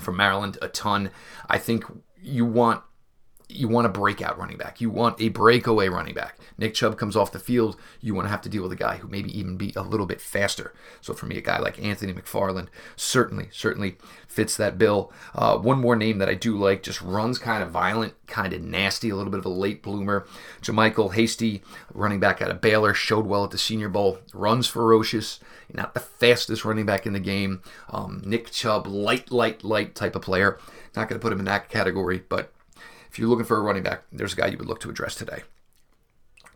from 0.00 0.16
Maryland 0.16 0.58
a 0.60 0.68
ton. 0.68 1.10
I 1.48 1.58
think 1.58 1.84
you 2.20 2.44
want 2.44 2.82
you 3.48 3.68
want 3.68 3.86
a 3.86 3.90
breakout 3.90 4.38
running 4.38 4.56
back. 4.56 4.80
You 4.80 4.90
want 4.90 5.20
a 5.20 5.28
breakaway 5.28 5.88
running 5.88 6.14
back. 6.14 6.38
Nick 6.56 6.74
Chubb 6.74 6.96
comes 6.96 7.14
off 7.14 7.32
the 7.32 7.38
field. 7.38 7.76
You 8.00 8.14
want 8.14 8.26
to 8.26 8.30
have 8.30 8.40
to 8.42 8.48
deal 8.48 8.62
with 8.62 8.72
a 8.72 8.76
guy 8.76 8.96
who 8.96 9.08
maybe 9.08 9.36
even 9.38 9.56
be 9.56 9.72
a 9.76 9.82
little 9.82 10.06
bit 10.06 10.20
faster. 10.20 10.72
So 11.00 11.12
for 11.12 11.26
me, 11.26 11.36
a 11.36 11.42
guy 11.42 11.58
like 11.58 11.82
Anthony 11.82 12.12
McFarland 12.12 12.68
certainly, 12.96 13.48
certainly 13.52 13.96
fits 14.26 14.56
that 14.56 14.78
bill. 14.78 15.12
Uh, 15.34 15.58
one 15.58 15.78
more 15.78 15.94
name 15.94 16.18
that 16.18 16.28
I 16.28 16.34
do 16.34 16.56
like, 16.56 16.82
just 16.82 17.02
runs 17.02 17.38
kind 17.38 17.62
of 17.62 17.70
violent, 17.70 18.14
kind 18.26 18.52
of 18.52 18.62
nasty, 18.62 19.10
a 19.10 19.16
little 19.16 19.30
bit 19.30 19.40
of 19.40 19.46
a 19.46 19.50
late 19.50 19.82
bloomer. 19.82 20.26
JaMycal 20.62 21.14
Hasty, 21.14 21.62
running 21.92 22.20
back 22.20 22.40
out 22.40 22.50
of 22.50 22.62
Baylor, 22.62 22.94
showed 22.94 23.26
well 23.26 23.44
at 23.44 23.50
the 23.50 23.58
Senior 23.58 23.90
Bowl. 23.90 24.18
Runs 24.32 24.66
ferocious. 24.66 25.38
Not 25.72 25.94
the 25.94 26.00
fastest 26.00 26.64
running 26.64 26.86
back 26.86 27.06
in 27.06 27.12
the 27.12 27.20
game. 27.20 27.62
Um, 27.90 28.22
Nick 28.24 28.50
Chubb, 28.50 28.86
light, 28.86 29.30
light, 29.30 29.64
light 29.64 29.94
type 29.94 30.16
of 30.16 30.22
player. 30.22 30.58
Not 30.96 31.08
going 31.08 31.20
to 31.20 31.22
put 31.22 31.32
him 31.32 31.40
in 31.40 31.44
that 31.46 31.68
category, 31.68 32.22
but 32.28 32.53
if 33.14 33.20
you're 33.20 33.28
looking 33.28 33.44
for 33.44 33.56
a 33.56 33.60
running 33.60 33.84
back, 33.84 34.02
there's 34.10 34.32
a 34.32 34.36
guy 34.36 34.48
you 34.48 34.58
would 34.58 34.66
look 34.66 34.80
to 34.80 34.90
address 34.90 35.14
today. 35.14 35.44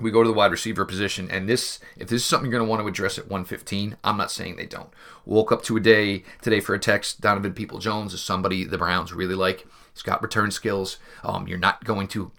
We 0.01 0.11
go 0.11 0.25
to 0.25 0.29
the 0.29 0.35
wide 0.35 0.51
receiver 0.51 0.85
position, 0.85 1.31
and 1.31 1.49
this, 1.49 1.79
if 1.97 2.09
this 2.09 2.23
is 2.23 2.25
something 2.25 2.51
you're 2.51 2.59
going 2.59 2.67
to 2.67 2.69
want 2.69 2.83
to 2.83 2.89
address 2.89 3.17
at 3.17 3.29
115, 3.29 3.97
I'm 4.03 4.17
not 4.17 4.33
saying 4.33 4.57
they 4.57 4.67
don't. 4.67 4.91
Woke 5.25 5.53
up 5.53 5.63
to 5.65 5.77
a 5.77 5.81
day 5.81 6.25
today 6.43 6.59
for 6.59 6.75
a 6.75 6.81
text. 6.81 7.21
Donovan 7.21 7.53
Peoples-Jones 7.53 8.13
is 8.13 8.21
somebody 8.21 8.65
the 8.65 8.77
Browns 8.77 9.13
really 9.13 9.37
like. 9.37 9.69
He's 9.95 10.03
got 10.03 10.21
return 10.21 10.51
skills. 10.51 10.97
Um, 11.23 11.47
you're 11.47 11.59
not 11.59 11.85
going 11.85 12.09
to 12.09 12.33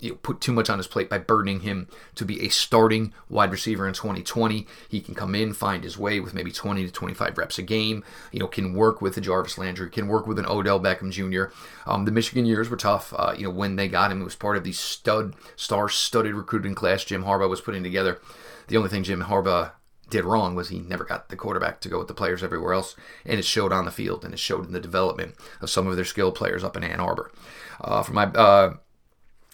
you 0.00 0.10
know, 0.10 0.16
put 0.16 0.40
too 0.40 0.52
much 0.52 0.68
on 0.68 0.78
his 0.78 0.86
plate 0.86 1.08
by 1.08 1.18
burdening 1.18 1.60
him 1.60 1.88
to 2.14 2.24
be 2.24 2.40
a 2.42 2.48
starting 2.48 3.12
wide 3.28 3.50
receiver 3.50 3.86
in 3.86 3.94
2020. 3.94 4.66
He 4.88 5.00
can 5.00 5.14
come 5.14 5.34
in, 5.34 5.52
find 5.52 5.84
his 5.84 5.96
way 5.96 6.20
with 6.20 6.34
maybe 6.34 6.50
20 6.50 6.84
to 6.84 6.92
25 6.92 7.38
reps 7.38 7.58
a 7.58 7.62
game. 7.62 8.04
You 8.32 8.40
know, 8.40 8.46
can 8.46 8.74
work 8.74 9.00
with 9.00 9.16
a 9.16 9.20
Jarvis 9.20 9.58
Landry, 9.58 9.88
can 9.90 10.08
work 10.08 10.26
with 10.26 10.38
an 10.38 10.46
Odell 10.46 10.80
Beckham 10.80 11.10
Jr. 11.10 11.54
Um, 11.90 12.04
the 12.04 12.12
Michigan 12.12 12.46
years 12.46 12.68
were 12.68 12.76
tough. 12.76 13.14
Uh, 13.16 13.34
you 13.36 13.44
know, 13.44 13.50
when 13.50 13.76
they 13.76 13.88
got 13.88 14.10
him, 14.10 14.20
it 14.20 14.24
was 14.24 14.36
part 14.36 14.56
of 14.56 14.64
the 14.64 14.72
stud, 14.72 15.34
star-studded 15.56 16.34
recruiting 16.34 16.74
class 16.74 17.04
Jim 17.04 17.24
Harbaugh 17.24 17.48
was 17.48 17.60
putting 17.60 17.82
together. 17.82 18.20
The 18.68 18.76
only 18.76 18.90
thing 18.90 19.04
Jim 19.04 19.22
Harbaugh 19.22 19.72
did 20.10 20.24
wrong 20.24 20.54
was 20.54 20.68
he 20.68 20.80
never 20.80 21.04
got 21.04 21.28
the 21.28 21.36
quarterback 21.36 21.80
to 21.80 21.88
go 21.88 21.98
with 21.98 22.08
the 22.08 22.14
players 22.14 22.42
everywhere 22.42 22.74
else, 22.74 22.94
and 23.24 23.38
it 23.38 23.44
showed 23.44 23.72
on 23.72 23.84
the 23.84 23.90
field 23.90 24.24
and 24.24 24.34
it 24.34 24.38
showed 24.38 24.66
in 24.66 24.72
the 24.72 24.80
development 24.80 25.34
of 25.60 25.70
some 25.70 25.86
of 25.86 25.96
their 25.96 26.04
skilled 26.04 26.34
players 26.34 26.62
up 26.62 26.76
in 26.76 26.84
Ann 26.84 27.00
Arbor. 27.00 27.32
Uh, 27.80 28.02
for 28.02 28.12
my 28.12 28.24
uh, 28.26 28.74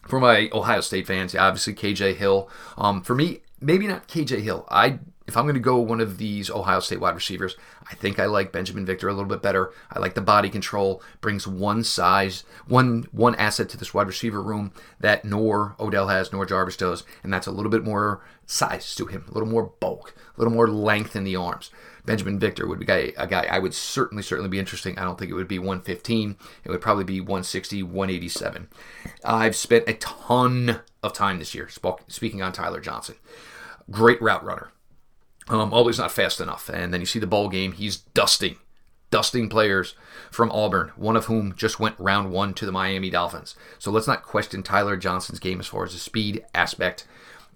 for 0.06 0.20
my 0.20 0.48
Ohio 0.52 0.80
State 0.80 1.06
fans, 1.06 1.34
obviously 1.34 1.74
KJ 1.74 2.16
Hill. 2.16 2.48
Um, 2.76 3.02
for 3.02 3.14
me, 3.14 3.40
maybe 3.60 3.86
not 3.86 4.08
KJ 4.08 4.40
Hill. 4.40 4.66
I 4.70 4.98
if 5.30 5.36
I'm 5.36 5.44
going 5.44 5.54
to 5.54 5.60
go 5.60 5.78
one 5.78 6.00
of 6.00 6.18
these 6.18 6.50
Ohio 6.50 6.80
State 6.80 6.98
wide 6.98 7.14
receivers, 7.14 7.56
I 7.88 7.94
think 7.94 8.18
I 8.18 8.26
like 8.26 8.50
Binjimen 8.50 8.84
Victor 8.84 9.08
a 9.08 9.12
little 9.12 9.28
bit 9.28 9.40
better. 9.40 9.72
I 9.88 10.00
like 10.00 10.14
the 10.14 10.20
body 10.20 10.50
control, 10.50 11.00
brings 11.20 11.46
one 11.46 11.84
size, 11.84 12.42
one 12.66 13.06
one 13.12 13.36
asset 13.36 13.68
to 13.68 13.76
this 13.76 13.94
wide 13.94 14.08
receiver 14.08 14.42
room 14.42 14.72
that 14.98 15.24
nor 15.24 15.76
Odell 15.78 16.08
has, 16.08 16.32
nor 16.32 16.46
Jarvis 16.46 16.76
does, 16.76 17.04
and 17.22 17.32
that's 17.32 17.46
a 17.46 17.52
little 17.52 17.70
bit 17.70 17.84
more 17.84 18.24
size 18.44 18.92
to 18.96 19.06
him, 19.06 19.24
a 19.28 19.32
little 19.32 19.48
more 19.48 19.72
bulk, 19.78 20.14
a 20.36 20.40
little 20.40 20.52
more 20.52 20.66
length 20.66 21.14
in 21.14 21.22
the 21.22 21.36
arms. 21.36 21.70
Binjimen 22.06 22.38
Victor 22.38 22.66
would 22.66 22.78
be 22.78 22.86
a 22.86 23.26
guy 23.26 23.46
I 23.50 23.58
would 23.58 23.74
certainly 23.74 24.22
certainly 24.22 24.50
be 24.50 24.58
interesting. 24.58 24.98
I 24.98 25.04
don't 25.04 25.18
think 25.18 25.30
it 25.30 25.34
would 25.34 25.48
be 25.48 25.58
115. 25.58 26.36
It 26.64 26.70
would 26.70 26.80
probably 26.80 27.04
be 27.04 27.20
160, 27.20 27.82
187. 27.82 28.68
I've 29.24 29.56
spent 29.56 29.88
a 29.88 29.94
ton 29.94 30.80
of 31.02 31.12
time 31.12 31.38
this 31.38 31.54
year 31.54 31.68
speaking 32.08 32.42
on 32.42 32.52
Tyler 32.52 32.80
Johnson. 32.80 33.16
Great 33.90 34.20
route 34.22 34.44
runner 34.44 34.70
um, 35.50 35.72
always 35.72 35.98
not 35.98 36.12
fast 36.12 36.40
enough. 36.40 36.68
And 36.68 36.94
then 36.94 37.00
you 37.00 37.06
see 37.06 37.18
the 37.18 37.26
ball 37.26 37.48
game, 37.48 37.72
he's 37.72 37.98
dusting, 37.98 38.56
dusting 39.10 39.48
players 39.48 39.94
from 40.30 40.50
Auburn, 40.52 40.92
one 40.96 41.16
of 41.16 41.26
whom 41.26 41.54
just 41.54 41.80
went 41.80 41.98
round 41.98 42.30
one 42.30 42.54
to 42.54 42.66
the 42.66 42.72
Miami 42.72 43.10
Dolphins. 43.10 43.56
So 43.78 43.90
let's 43.90 44.06
not 44.06 44.22
question 44.22 44.62
Tyler 44.62 44.96
Johnson's 44.96 45.40
game 45.40 45.60
as 45.60 45.66
far 45.66 45.84
as 45.84 45.92
the 45.92 45.98
speed 45.98 46.44
aspect. 46.54 47.06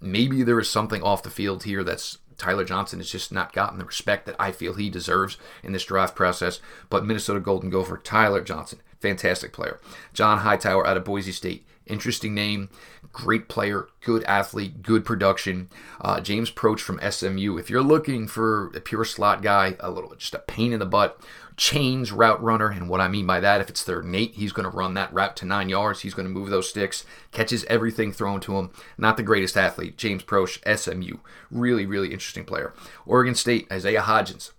Maybe 0.01 0.43
there 0.43 0.59
is 0.59 0.69
something 0.69 1.03
off 1.03 1.23
the 1.23 1.31
field 1.31 1.63
here 1.65 1.85
that's 1.85 2.19
Tyler 2.39 2.65
Johnson 2.65 2.99
has 2.99 3.11
just 3.11 3.33
not 3.33 3.53
gotten 3.53 3.79
the 3.79 3.85
respect 3.85 4.27
that 4.27 4.37
I 4.39 4.53
feel 4.53 4.75
he 4.75 4.91
deserves 4.91 5.37
in 5.63 5.73
this 5.73 5.85
draft 5.85 6.15
process. 6.15 6.61
But 6.91 7.05
Minnesota 7.05 7.41
Golden 7.41 7.71
Gopher, 7.71 7.99
Tyler 7.99 8.43
Johnson, 8.43 8.81
fantastic 9.01 9.53
player. 9.53 9.81
John 10.13 10.39
Hightower 10.39 10.87
out 10.87 10.97
of 10.97 11.05
Boise 11.05 11.33
State, 11.33 11.67
interesting 11.87 12.35
name, 12.35 12.71
great 13.13 13.49
player, 13.49 13.89
good 14.01 14.25
athlete, 14.25 14.83
good 14.83 15.05
production. 15.05 15.69
Uh, 16.01 16.21
James 16.21 16.51
Proche 16.51 16.81
from 16.81 17.01
SMU. 17.11 17.59
If 17.59 17.71
you're 17.71 17.83
looking 17.83 18.27
for 18.27 18.69
a 18.75 18.81
pure 18.81 19.05
slot 19.05 19.43
guy, 19.43 19.77
a 19.81 19.91
little 19.91 20.15
just 20.17 20.35
a 20.35 20.39
pain 20.41 20.73
in 20.73 20.81
the 20.81 20.87
butt, 20.87 21.21
chains 21.57 22.13
route 22.13 22.43
runner, 22.43 22.69
and 22.69 22.89
what 22.89 23.01
I 23.01 23.09
mean 23.09 23.27
by 23.27 23.41
that, 23.41 23.61
if 23.61 23.69
it's 23.69 23.83
third 23.83 24.05
and 24.05 24.17
eight, 24.17 24.35
he's 24.35 24.53
going 24.53 24.69
to 24.69 24.77
run 24.77 24.95
that 24.95 25.13
route 25.13 25.37
to 25.37 25.45
nine 25.45 25.69
yards. 25.69 26.01
He's 26.01 26.15
going 26.15 26.27
to 26.27 26.33
move 26.33 26.51
those 26.51 26.69
sticks, 26.69 27.05
catches 27.33 27.65
everything 27.65 28.13
thrown 28.13 28.41
to 28.41 28.57
him. 28.57 28.71
Not 28.99 29.17
the 29.17 29.23
greatest 29.23 29.57
athlete, 29.57 29.97
James 29.97 30.23
Proche, 30.23 30.59
SMU. 30.79 31.19
Really, 31.51 31.87
really 31.87 32.13
interesting 32.13 32.45
player. 32.45 32.75
Oregon 33.07 33.35
State, 33.35 33.67
Isaiah 33.71 34.03
Hodgins. 34.03 34.53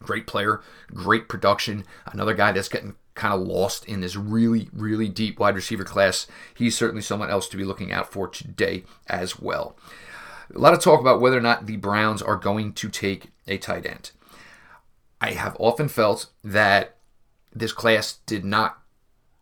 Great 0.00 0.26
player, 0.26 0.60
great 0.92 1.28
production. 1.28 1.84
Another 2.06 2.34
guy 2.34 2.52
that's 2.52 2.68
getting 2.68 2.94
kind 3.14 3.34
of 3.34 3.40
lost 3.40 3.84
in 3.86 4.00
this 4.00 4.14
really, 4.14 4.68
really 4.72 5.08
deep 5.08 5.40
wide 5.40 5.56
receiver 5.56 5.84
class. 5.84 6.26
He's 6.54 6.76
certainly 6.76 7.02
someone 7.02 7.30
else 7.30 7.48
to 7.48 7.56
be 7.56 7.64
looking 7.64 7.92
out 7.92 8.12
for 8.12 8.28
today 8.28 8.84
as 9.08 9.40
well. 9.40 9.76
A 10.54 10.58
lot 10.58 10.72
of 10.72 10.80
talk 10.80 11.00
about 11.00 11.20
whether 11.20 11.36
or 11.36 11.42
not 11.42 11.66
the 11.66 11.76
Browns 11.76 12.22
are 12.22 12.36
going 12.36 12.72
to 12.74 12.88
take 12.88 13.30
a 13.46 13.58
tight 13.58 13.84
end. 13.84 14.12
I 15.20 15.32
have 15.32 15.56
often 15.58 15.88
felt 15.88 16.26
that 16.44 16.96
this 17.52 17.72
class 17.72 18.18
did 18.26 18.44
not 18.44 18.82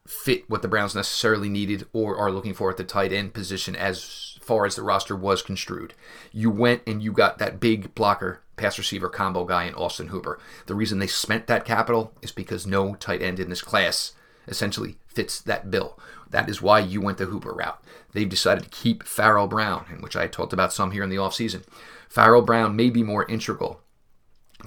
fit 0.07 0.49
what 0.49 0.63
the 0.63 0.69
Browns 0.69 0.95
necessarily 0.95 1.49
needed 1.49 1.87
or 1.93 2.17
are 2.17 2.31
looking 2.31 2.55
for 2.55 2.71
at 2.71 2.77
the 2.77 2.85
tight 2.85 3.13
end 3.13 3.35
position 3.35 3.75
as 3.75 4.39
far 4.41 4.65
as 4.65 4.77
the 4.77 4.83
roster 4.83 5.17
was 5.17 5.43
construed. 5.43 5.95
You 6.33 6.51
went 6.51 6.83
and 6.87 7.03
you 7.03 7.13
got 7.13 7.39
that 7.39 7.61
big 7.61 7.95
blocker 7.95 8.41
pass 8.57 8.79
receiver 8.79 9.09
combo 9.09 9.45
guy 9.45 9.65
in 9.65 9.75
Austin 9.75 10.09
Hooper. 10.09 10.39
The 10.67 10.75
reason 10.75 10.99
they 10.99 11.07
spent 11.07 11.47
that 11.49 11.65
capital 11.65 12.13
is 12.23 12.33
because 12.33 12.67
no 12.67 12.95
tight 12.95 13.21
end 13.21 13.39
in 13.39 13.51
this 13.51 13.61
class 13.61 14.13
essentially 14.49 14.97
fits 15.09 15.41
that 15.43 15.71
bill. 15.71 15.99
That 16.31 16.49
is 16.49 16.63
why 16.63 16.81
you 16.81 17.01
went 17.01 17.19
the 17.19 17.27
Hooper 17.27 17.53
route. 17.53 17.83
They've 18.13 18.29
decided 18.29 18.65
to 18.65 18.71
keep 18.71 19.03
Pharaoh 19.03 19.47
Brown, 19.47 19.99
which 20.01 20.17
I 20.17 20.27
talked 20.27 20.53
about 20.53 20.73
some 20.73 20.93
here 20.93 21.03
in 21.03 21.11
the 21.11 21.17
offseason. 21.17 21.65
Pharaoh 22.09 22.43
Brown 22.43 22.77
may 22.77 22.91
be 22.91 23.03
more 23.03 23.27
integral 23.27 23.81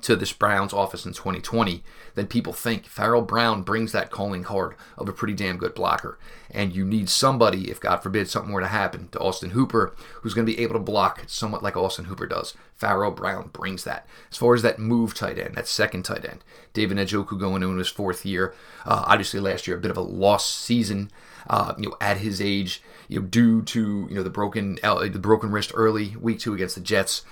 to 0.01 0.15
this 0.15 0.31
Browns 0.31 0.72
office 0.72 1.05
in 1.05 1.13
2020 1.13 1.84
than 2.13 2.27
people 2.27 2.53
think. 2.53 2.86
Pharaoh 2.86 3.22
Brown 3.22 3.63
brings 3.63 3.91
that 3.91 4.12
calling 4.12 4.43
card 4.43 4.75
of 4.98 5.10
a 5.10 5.13
pretty 5.13 5.34
damn 5.34 5.58
good 5.58 5.74
blocker. 5.74 6.19
And 6.51 6.75
you 6.75 6.86
need 6.86 7.10
somebody, 7.10 7.69
if 7.69 7.79
God 7.79 7.98
forbid 7.98 8.29
something 8.29 8.51
were 8.51 8.62
to 8.62 8.67
happen 8.67 9.10
to 9.10 9.19
Austin 9.19 9.51
Hooper, 9.51 9.96
who's 10.22 10.34
going 10.34 10.46
to 10.46 10.53
be 10.53 10.62
able 10.62 10.74
to 10.74 10.79
block 10.79 11.24
somewhat 11.27 11.63
like 11.63 11.75
Austin 11.75 12.05
Hooper 12.05 12.27
does. 12.27 12.55
Pharaoh 12.75 13.12
Brown 13.12 13.50
brings 13.51 13.84
that. 13.84 14.08
As 14.31 14.38
far 14.38 14.53
as 14.53 14.62
that 14.62 14.79
move 14.79 15.13
tight 15.13 15.38
end, 15.38 15.55
that 15.55 15.67
second 15.67 16.03
tight 16.03 16.24
end, 16.24 16.43
David 16.74 16.98
Njoku 16.98 17.38
going 17.38 17.62
into 17.63 17.75
his 17.77 17.89
fourth 17.89 18.25
year. 18.25 18.53
Uh, 18.86 19.03
obviously, 19.05 19.39
last 19.39 19.67
year, 19.67 19.77
a 19.77 19.81
bit 19.81 19.91
of 19.91 19.98
a 19.98 20.01
lost 20.01 20.55
season. 20.60 21.12
Uh, 21.50 21.74
you 21.77 21.89
know, 21.89 21.96
at 22.00 22.17
his 22.17 22.41
age, 22.41 22.81
you 23.08 23.19
know, 23.19 23.25
due 23.25 23.62
to 23.63 24.08
you 24.10 24.15
know 24.15 24.24
the 24.24 24.29
broken 24.29 24.77
uh, 24.84 25.00
the 25.00 25.19
broken 25.19 25.51
wrist 25.51 25.72
early 25.74 26.15
week 26.17 26.39
two 26.39 26.53
against 26.53 26.75
the 26.75 26.81
Jets, 26.81 27.24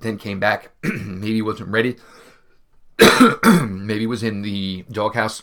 then 0.00 0.18
came 0.18 0.40
back. 0.40 0.70
maybe 0.82 1.42
wasn't 1.42 1.70
ready. 1.70 1.96
maybe 3.68 4.06
was 4.06 4.22
in 4.22 4.42
the 4.42 4.84
doghouse. 4.90 5.42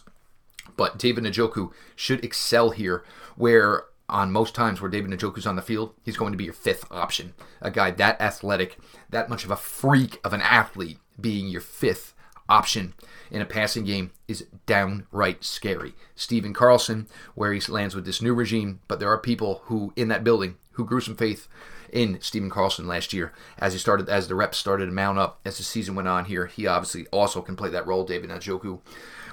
But 0.76 1.00
David 1.00 1.24
Njoku 1.24 1.72
should 1.96 2.24
excel 2.24 2.70
here, 2.70 3.04
where 3.36 3.86
on 4.10 4.32
most 4.32 4.56
times 4.56 4.80
where 4.80 4.92
David 4.92 5.12
Njoku's 5.12 5.48
on 5.48 5.56
the 5.56 5.62
field, 5.62 5.94
he's 6.04 6.18
going 6.18 6.32
to 6.32 6.38
be 6.38 6.46
your 6.46 6.54
fifth 6.54 6.86
option. 6.92 7.34
A 7.62 7.72
guy 7.72 7.92
that 7.92 8.22
athletic, 8.22 8.78
that 9.10 9.30
much 9.30 9.44
of 9.44 9.52
a 9.52 9.56
freak 9.56 10.20
of 10.24 10.34
an 10.34 10.42
athlete, 10.42 11.00
being 11.20 11.48
your 11.48 11.62
fifth 11.62 12.14
option 12.50 12.94
in 13.30 13.42
a 13.42 13.46
passing 13.46 13.84
game 13.84 14.12
is 14.28 14.46
downright 14.66 15.44
scary. 15.44 15.94
Stephen 16.16 16.54
Carlson, 16.54 17.08
where 17.36 17.52
he 17.52 17.60
lands 17.72 17.96
with 17.96 18.06
this 18.06 18.22
new 18.22 18.34
regime, 18.34 18.80
but 18.88 19.00
there 19.00 19.12
are 19.12 19.18
people 19.18 19.62
who 19.66 19.92
in 19.96 20.08
that 20.08 20.24
building 20.24 20.56
who 20.74 20.86
grew 20.86 21.02
some 21.02 21.16
faith 21.16 21.48
in 21.92 22.20
Stephen 22.22 22.50
Carlson 22.50 22.88
last 22.88 23.14
year 23.14 23.34
as 23.58 23.74
he 23.74 23.80
started 23.80 24.10
as 24.10 24.28
the 24.28 24.36
reps 24.36 24.58
started 24.58 24.88
to 24.88 24.92
mount 24.92 25.20
up 25.20 25.40
as 25.46 25.58
the 25.58 25.64
season 25.64 25.96
went 25.96 26.08
on 26.08 26.26
here. 26.26 26.48
He 26.48 26.68
obviously 26.68 27.08
also 27.08 27.42
can 27.42 27.56
play 27.56 27.70
that 27.70 27.88
role. 27.88 28.06
David 28.06 28.30
Njoku 28.30 28.80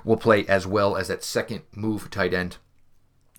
will 0.04 0.16
play 0.16 0.46
as 0.46 0.66
well 0.66 0.96
as 0.96 1.08
that 1.08 1.24
second 1.24 1.62
move 1.74 2.10
tight 2.10 2.34
end 2.34 2.58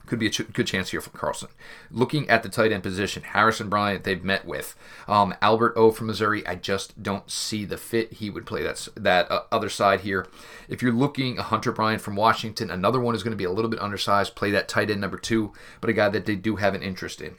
could 0.05 0.19
be 0.19 0.27
a 0.27 0.29
ch- 0.29 0.51
good 0.53 0.67
chance 0.67 0.91
here 0.91 1.01
for 1.01 1.09
Carlson. 1.09 1.49
Looking 1.91 2.29
at 2.29 2.43
the 2.43 2.49
tight 2.49 2.71
end 2.71 2.83
position, 2.83 3.23
Harrison 3.23 3.69
Bryant 3.69 4.03
they've 4.03 4.23
met 4.23 4.45
with. 4.45 4.75
Um, 5.07 5.35
Albert 5.41 5.73
O 5.75 5.91
from 5.91 6.07
Missouri, 6.07 6.45
I 6.45 6.55
just 6.55 7.01
don't 7.01 7.29
see 7.29 7.65
the 7.65 7.77
fit. 7.77 8.13
He 8.13 8.29
would 8.29 8.45
play 8.45 8.63
that 8.63 8.87
that 8.95 9.29
uh, 9.31 9.43
other 9.51 9.69
side 9.69 10.01
here. 10.01 10.27
If 10.67 10.81
you're 10.81 10.91
looking, 10.91 11.37
Hunter 11.37 11.71
Bryant 11.71 12.01
from 12.01 12.15
Washington, 12.15 12.69
another 12.69 12.99
one 12.99 13.15
is 13.15 13.23
going 13.23 13.31
to 13.31 13.37
be 13.37 13.43
a 13.43 13.51
little 13.51 13.69
bit 13.71 13.81
undersized, 13.81 14.35
play 14.35 14.51
that 14.51 14.67
tight 14.67 14.89
end 14.89 15.01
number 15.01 15.17
two, 15.17 15.53
but 15.81 15.89
a 15.89 15.93
guy 15.93 16.09
that 16.09 16.25
they 16.25 16.35
do 16.35 16.57
have 16.57 16.75
an 16.75 16.83
interest 16.83 17.21
in. 17.21 17.35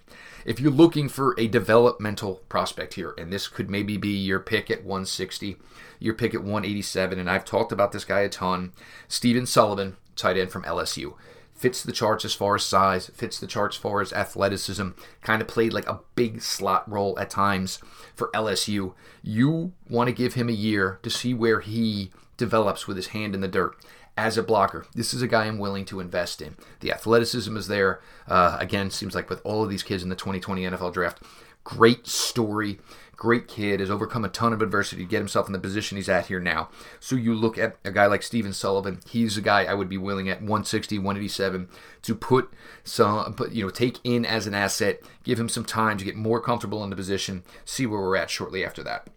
If 0.47 0.61
you're 0.61 0.71
looking 0.71 1.09
for 1.09 1.35
a 1.39 1.49
developmental 1.49 2.37
prospect 2.49 2.95
here, 2.95 3.15
and 3.19 3.33
this 3.33 3.49
could 3.49 3.69
maybe 3.69 3.97
be 3.97 4.17
your 4.17 4.39
pick 4.39 4.71
at 4.71 4.85
160, 4.85 5.57
your 5.99 6.15
pick 6.15 6.35
at 6.35 6.43
187, 6.43 7.19
and 7.19 7.29
I've 7.29 7.45
talked 7.45 7.73
about 7.73 7.91
this 7.91 8.05
guy 8.05 8.21
a 8.21 8.29
ton, 8.29 8.73
Stephen 9.09 9.45
Sullivan, 9.45 9.97
tight 10.15 10.37
end 10.39 10.53
from 10.53 10.63
LSU 10.63 11.15
fits 11.57 11.83
the 11.83 11.93
charts 11.93 12.25
as 12.25 12.35
far 12.35 12.55
as 12.55 12.65
size, 12.65 13.09
fits 13.15 13.41
the 13.41 13.47
charts 13.47 13.77
as 13.77 13.81
far 13.81 14.01
as 14.01 14.13
athleticism, 14.13 14.91
kind 15.23 15.41
of 15.41 15.49
played 15.49 15.73
like 15.73 15.89
a 15.89 16.01
big 16.15 16.43
slot 16.43 16.89
role 16.91 17.19
at 17.19 17.31
times 17.31 17.79
for 18.15 18.31
LSU. 18.35 18.93
You 19.23 19.73
want 19.89 20.09
to 20.09 20.15
give 20.15 20.35
him 20.35 20.49
a 20.49 20.53
year 20.53 20.99
to 21.03 21.11
see 21.11 21.35
where 21.35 21.61
he 21.61 22.13
develops 22.37 22.87
with 22.87 22.97
his 22.97 23.09
hand 23.09 23.35
in 23.35 23.41
the 23.41 23.49
dirt 23.49 23.75
as 24.17 24.39
a 24.39 24.43
blocker. 24.43 24.87
This 24.95 25.13
is 25.13 25.23
a 25.23 25.29
guy 25.29 25.47
I'm 25.47 25.59
willing 25.59 25.85
to 25.87 26.01
invest 26.01 26.41
in. 26.41 26.57
The 26.81 26.93
athleticism 26.93 27.57
is 27.57 27.69
there. 27.69 28.01
Uh, 28.29 28.57
again, 28.61 28.91
seems 28.91 29.15
like 29.15 29.29
with 29.29 29.41
all 29.45 29.63
of 29.63 29.71
these 29.71 29.83
kids 29.83 30.03
in 30.03 30.09
the 30.09 30.17
2020 30.17 30.63
NFL 30.63 30.93
draft, 30.93 31.23
great 31.65 32.07
story 32.07 32.79
great 33.17 33.49
kid, 33.49 33.81
has 33.81 33.91
overcome 33.91 34.25
a 34.25 34.29
ton 34.29 34.53
of 34.53 34.63
adversity 34.63 35.03
to 35.03 35.09
get 35.09 35.19
himself 35.19 35.47
in 35.47 35.53
the 35.53 35.59
position 35.59 35.97
he's 35.97 36.09
at 36.09 36.27
here 36.27 36.41
now. 36.41 36.69
So 37.01 37.17
you 37.17 37.35
look 37.35 37.59
at 37.59 37.77
a 37.85 37.91
guy 37.91 38.07
like 38.07 38.23
Stephen 38.23 38.53
Sullivan, 38.53 39.01
he's 39.09 39.37
a 39.37 39.43
guy 39.43 39.65
I 39.65 39.75
would 39.75 39.89
be 39.89 39.99
willing 39.99 40.29
at 40.29 40.41
160, 40.41 40.99
187 40.99 41.69
to 42.03 42.15
put 42.15 42.53
some, 42.85 43.35
put, 43.35 43.53
you 43.53 43.65
know, 43.65 43.71
take 43.71 43.99
in 44.05 44.25
as 44.25 44.47
an 44.47 44.55
asset, 44.55 45.01
give 45.25 45.41
him 45.41 45.49
some 45.49 45.65
time 45.65 45.99
to 45.99 46.05
get 46.05 46.17
more 46.17 46.41
comfortable 46.41 46.85
in 46.85 46.91
the 46.91 46.97
position, 46.97 47.43
see 47.65 47.87
where 47.87 48.01
we're 48.01 48.17
at 48.17 48.31
shortly 48.31 48.65
after 48.65 48.83
that. 48.83 49.09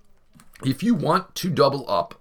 If 0.66 0.84
you 0.84 0.94
want 0.94 1.36
to 1.36 1.50
double 1.50 1.90
up 1.90 2.19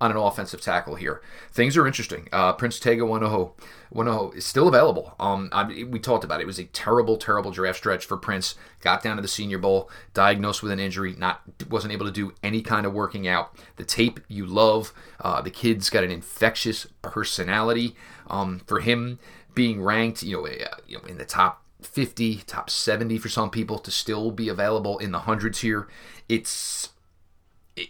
on 0.00 0.10
an 0.10 0.16
offensive 0.16 0.60
tackle 0.60 0.94
here. 0.94 1.20
Things 1.52 1.76
are 1.76 1.86
interesting. 1.86 2.28
Uh, 2.32 2.52
Prince 2.54 2.80
Tega 2.80 3.02
Wanogho, 3.02 3.52
Wanogho 3.92 4.34
is 4.34 4.46
still 4.46 4.66
available. 4.66 5.14
Um, 5.20 5.50
I, 5.52 5.84
we 5.84 5.98
talked 5.98 6.24
about 6.24 6.40
it. 6.40 6.44
It 6.44 6.46
was 6.46 6.58
a 6.58 6.64
terrible, 6.64 7.18
terrible 7.18 7.50
draft 7.50 7.78
stretch 7.78 8.06
for 8.06 8.16
Prince. 8.16 8.54
Got 8.80 9.02
down 9.02 9.16
to 9.16 9.22
the 9.22 9.28
Senior 9.28 9.58
Bowl, 9.58 9.90
diagnosed 10.14 10.62
with 10.62 10.72
an 10.72 10.80
injury, 10.80 11.14
not 11.18 11.42
wasn't 11.68 11.92
able 11.92 12.06
to 12.06 12.12
do 12.12 12.32
any 12.42 12.62
kind 12.62 12.86
of 12.86 12.94
working 12.94 13.28
out. 13.28 13.54
The 13.76 13.84
tape 13.84 14.20
you 14.28 14.46
love. 14.46 14.92
Uh, 15.20 15.42
the 15.42 15.50
kid's 15.50 15.90
got 15.90 16.04
an 16.04 16.10
infectious 16.10 16.86
personality. 17.02 17.94
Um, 18.28 18.60
for 18.66 18.80
him 18.80 19.18
being 19.54 19.82
ranked, 19.82 20.22
you 20.22 20.36
know, 20.36 20.46
uh, 20.46 20.76
you 20.86 20.96
know, 20.96 21.04
in 21.04 21.18
the 21.18 21.24
top 21.24 21.62
50, 21.82 22.36
top 22.46 22.70
70 22.70 23.18
for 23.18 23.28
some 23.28 23.50
people 23.50 23.78
to 23.78 23.90
still 23.90 24.30
be 24.30 24.48
available 24.48 24.98
in 24.98 25.12
the 25.12 25.20
hundreds 25.20 25.60
here. 25.60 25.88
It's 26.28 26.90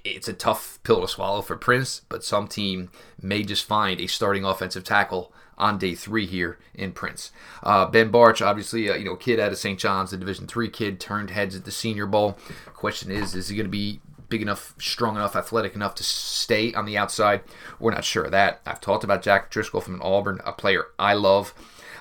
it's 0.05 0.29
a 0.29 0.33
tough 0.33 0.79
pill 0.83 1.01
to 1.01 1.09
swallow 1.09 1.43
for 1.43 1.57
Prince, 1.57 2.03
but 2.09 2.25
some 2.25 2.49
team 2.49 2.91
may 3.21 3.43
just 3.43 3.65
find 3.65 4.01
a 4.01 4.07
starting 4.07 4.45
offensive 4.45 4.85
tackle 4.85 5.33
on 5.59 5.79
day 5.79 5.95
three 5.95 6.27
here 6.27 6.59
in 6.75 6.93
Prince. 6.93 7.33
Uh, 7.63 7.87
ben 7.87 8.11
Bartch, 8.11 8.45
obviously, 8.45 8.91
uh, 8.91 8.95
you 8.95 9.05
know, 9.05 9.17
kid 9.17 9.39
out 9.39 9.53
of 9.53 9.59
St. 9.59 9.79
John's, 9.79 10.11
the 10.11 10.17
Division 10.17 10.47
three 10.47 10.71
kid, 10.71 10.99
turned 10.99 11.31
heads 11.31 11.55
at 11.55 11.65
the 11.65 11.71
Senior 11.71 12.07
Bowl. 12.07 12.39
Question 12.75 13.11
is, 13.11 13.35
is 13.35 13.49
he 13.49 13.57
going 13.57 13.67
to 13.67 13.71
be 13.71 14.01
big 14.31 14.41
enough, 14.41 14.75
strong 14.79 15.17
enough, 15.17 15.37
athletic 15.37 15.75
enough 15.75 15.95
to 15.97 16.03
stay 16.03 16.73
on 16.73 16.87
the 16.87 16.97
outside? 16.97 17.43
We're 17.79 17.93
not 17.93 18.05
sure 18.05 18.25
of 18.25 18.31
that. 18.31 18.63
I've 18.65 18.81
talked 18.81 19.05
about 19.05 19.23
Jack 19.23 19.51
Driscoll 19.51 19.83
from 19.83 20.01
Auburn, 20.03 20.41
a 20.45 20.53
player 20.53 20.87
I 20.99 21.15
love. 21.15 21.53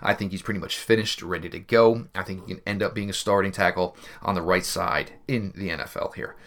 I 0.01 0.13
think 0.13 0.31
he's 0.31 0.41
pretty 0.41 0.61
much 0.61 0.77
finished, 0.77 1.21
ready 1.21 1.49
to 1.49 1.59
go. 1.59 2.07
I 2.15 2.23
think 2.23 2.47
he 2.47 2.53
can 2.53 2.63
end 2.65 2.81
up 2.81 2.95
being 2.95 3.09
a 3.09 3.13
starting 3.13 3.51
tackle 3.51 3.97
on 4.21 4.35
the 4.35 4.41
right 4.41 4.63
side 4.63 5.11
in 5.27 5.51
the 5.55 5.69
NFL 5.69 6.15
here. 6.15 6.37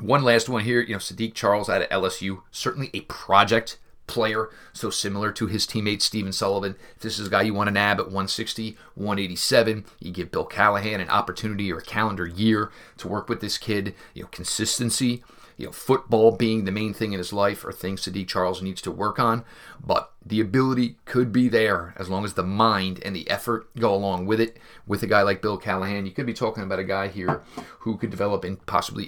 One 0.00 0.22
last 0.22 0.48
one 0.48 0.64
here, 0.64 0.80
you 0.80 0.94
know, 0.94 0.98
Saahdiq 0.98 1.34
Charles 1.34 1.68
out 1.68 1.82
of 1.82 1.88
LSU, 1.88 2.42
certainly 2.50 2.90
a 2.94 3.02
project 3.02 3.78
player, 4.06 4.50
so 4.72 4.90
similar 4.90 5.30
to 5.32 5.46
his 5.46 5.66
teammate 5.66 6.02
Stephen 6.02 6.32
Sullivan. 6.32 6.74
If 6.96 7.02
this 7.02 7.18
is 7.18 7.28
a 7.28 7.30
guy 7.30 7.42
you 7.42 7.54
want 7.54 7.68
to 7.68 7.72
nab 7.72 8.00
at 8.00 8.06
160, 8.06 8.76
187, 8.94 9.84
you 10.00 10.10
give 10.10 10.32
Bill 10.32 10.44
Callahan 10.44 11.00
an 11.00 11.10
opportunity 11.10 11.72
or 11.72 11.78
a 11.78 11.82
calendar 11.82 12.26
year 12.26 12.70
to 12.98 13.08
work 13.08 13.28
with 13.28 13.40
this 13.40 13.56
kid. 13.56 13.94
You 14.14 14.22
know, 14.22 14.28
consistency, 14.32 15.22
you 15.56 15.66
know, 15.66 15.72
football 15.72 16.32
being 16.32 16.64
the 16.64 16.72
main 16.72 16.94
thing 16.94 17.12
in 17.12 17.18
his 17.18 17.32
life 17.32 17.64
are 17.64 17.72
things 17.72 18.02
Saahdiq 18.02 18.26
Charles 18.26 18.62
needs 18.62 18.80
to 18.82 18.90
work 18.90 19.18
on, 19.18 19.44
but 19.78 20.10
the 20.24 20.40
ability 20.40 20.96
could 21.04 21.32
be 21.32 21.48
there 21.48 21.94
as 21.96 22.08
long 22.08 22.24
as 22.24 22.34
the 22.34 22.42
mind 22.42 23.00
and 23.04 23.14
the 23.14 23.28
effort 23.30 23.68
go 23.76 23.94
along 23.94 24.26
with 24.26 24.40
it. 24.40 24.56
With 24.86 25.02
a 25.02 25.06
guy 25.06 25.22
like 25.22 25.42
Bill 25.42 25.56
Callahan, 25.56 26.06
you 26.06 26.12
could 26.12 26.26
be 26.26 26.34
talking 26.34 26.62
about 26.62 26.78
a 26.78 26.84
guy 26.84 27.08
here 27.08 27.42
who 27.80 27.96
could 27.96 28.10
develop 28.10 28.42
and 28.42 28.64
possibly 28.66 29.04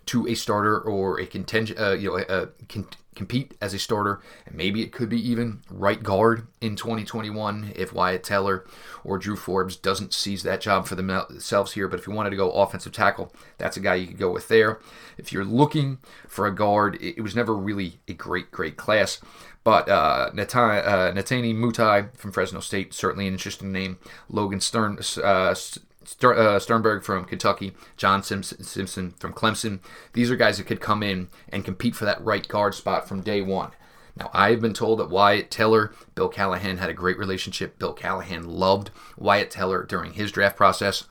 into 0.00 0.26
a 0.26 0.34
starter 0.34 0.78
or 0.78 1.20
a 1.20 1.26
contingent, 1.26 1.78
uh, 1.78 1.92
you 1.92 2.10
know, 2.10 2.16
a, 2.16 2.42
a 2.42 2.46
con- 2.68 2.86
compete 3.14 3.54
as 3.60 3.74
a 3.74 3.78
starter, 3.78 4.20
and 4.46 4.54
maybe 4.54 4.82
it 4.82 4.92
could 4.92 5.08
be 5.08 5.28
even 5.30 5.60
right 5.70 6.02
guard 6.02 6.46
in 6.60 6.76
2021 6.76 7.72
if 7.76 7.92
Wyatt 7.92 8.24
Teller 8.24 8.64
or 9.04 9.18
Drew 9.18 9.36
Forbes 9.36 9.76
doesn't 9.76 10.14
seize 10.14 10.42
that 10.42 10.60
job 10.60 10.86
for 10.86 10.94
themselves 10.94 11.72
here. 11.72 11.88
But 11.88 12.00
if 12.00 12.06
you 12.06 12.12
wanted 12.12 12.30
to 12.30 12.36
go 12.36 12.50
offensive 12.50 12.92
tackle, 12.92 13.32
that's 13.58 13.76
a 13.76 13.80
guy 13.80 13.96
you 13.96 14.06
could 14.06 14.18
go 14.18 14.30
with 14.30 14.48
there. 14.48 14.80
If 15.18 15.32
you're 15.32 15.44
looking 15.44 15.98
for 16.28 16.46
a 16.46 16.54
guard, 16.54 16.96
it 17.00 17.22
was 17.22 17.36
never 17.36 17.54
really 17.54 18.00
a 18.08 18.14
great, 18.14 18.50
great 18.50 18.76
class. 18.76 19.20
But 19.62 19.88
uh, 19.90 20.30
Netane, 20.32 20.86
uh, 20.86 21.54
Muti 21.54 22.08
from 22.14 22.32
Fresno 22.32 22.60
State, 22.60 22.94
certainly 22.94 23.26
an 23.26 23.34
interesting 23.34 23.72
name. 23.72 23.98
Logan 24.30 24.60
Stern, 24.60 24.98
uh, 25.22 25.54
uh, 26.02 26.58
Stenberg 26.58 27.02
from 27.04 27.24
Kentucky, 27.24 27.72
John 27.96 28.22
Simpson, 28.22 28.62
Simpson 28.62 29.12
from 29.12 29.32
Clemson. 29.32 29.80
These 30.12 30.30
are 30.30 30.36
guys 30.36 30.58
that 30.58 30.66
could 30.66 30.80
come 30.80 31.02
in 31.02 31.28
and 31.48 31.64
compete 31.64 31.94
for 31.94 32.04
that 32.04 32.22
right 32.24 32.46
guard 32.46 32.74
spot 32.74 33.08
from 33.08 33.22
day 33.22 33.40
one. 33.40 33.70
Now, 34.16 34.30
I've 34.32 34.60
been 34.60 34.74
told 34.74 34.98
that 34.98 35.10
Wyatt 35.10 35.50
Teller, 35.50 35.94
Bill 36.14 36.28
Callahan 36.28 36.78
had 36.78 36.90
a 36.90 36.94
great 36.94 37.18
relationship. 37.18 37.78
Bill 37.78 37.92
Callahan 37.92 38.48
loved 38.48 38.90
Wyatt 39.16 39.50
Teller 39.50 39.84
during 39.84 40.14
his 40.14 40.32
draft 40.32 40.56
process. 40.56 41.04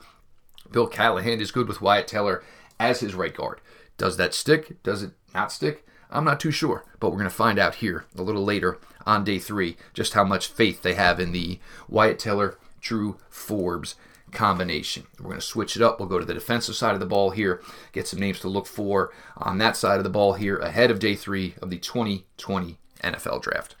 Bill 0.70 0.86
Callahan 0.86 1.40
is 1.40 1.50
good 1.50 1.66
with 1.66 1.80
Wyatt 1.80 2.06
Teller 2.06 2.42
as 2.78 3.00
his 3.00 3.14
right 3.14 3.34
guard. 3.34 3.60
Does 3.96 4.16
that 4.16 4.34
stick? 4.34 4.82
Does 4.82 5.02
it 5.02 5.12
not 5.34 5.50
stick? 5.50 5.86
I'm 6.10 6.24
not 6.24 6.40
too 6.40 6.50
sure, 6.50 6.84
but 6.98 7.10
we're 7.10 7.18
going 7.18 7.30
to 7.30 7.34
find 7.34 7.58
out 7.58 7.76
here 7.76 8.04
a 8.16 8.22
little 8.22 8.44
later 8.44 8.78
on 9.06 9.24
day 9.24 9.38
three 9.38 9.76
just 9.94 10.14
how 10.14 10.24
much 10.24 10.48
faith 10.48 10.82
they 10.82 10.94
have 10.94 11.20
in 11.20 11.32
the 11.32 11.58
Wyatt 11.88 12.18
Teller, 12.18 12.58
Drew 12.80 13.18
Forbes 13.28 13.94
combination. 14.30 15.06
We're 15.18 15.30
going 15.30 15.40
to 15.40 15.46
switch 15.46 15.76
it 15.76 15.82
up. 15.82 15.98
We'll 15.98 16.08
go 16.08 16.18
to 16.18 16.24
the 16.24 16.34
defensive 16.34 16.76
side 16.76 16.94
of 16.94 17.00
the 17.00 17.06
ball 17.06 17.30
here, 17.30 17.62
get 17.92 18.08
some 18.08 18.20
names 18.20 18.40
to 18.40 18.48
look 18.48 18.66
for 18.66 19.12
on 19.36 19.58
that 19.58 19.76
side 19.76 19.98
of 19.98 20.04
the 20.04 20.10
ball 20.10 20.34
here 20.34 20.56
ahead 20.58 20.90
of 20.90 20.98
day 20.98 21.14
three 21.14 21.54
of 21.60 21.70
the 21.70 21.78
2020 21.78 22.78
NFL 23.02 23.42
draft. 23.42 23.76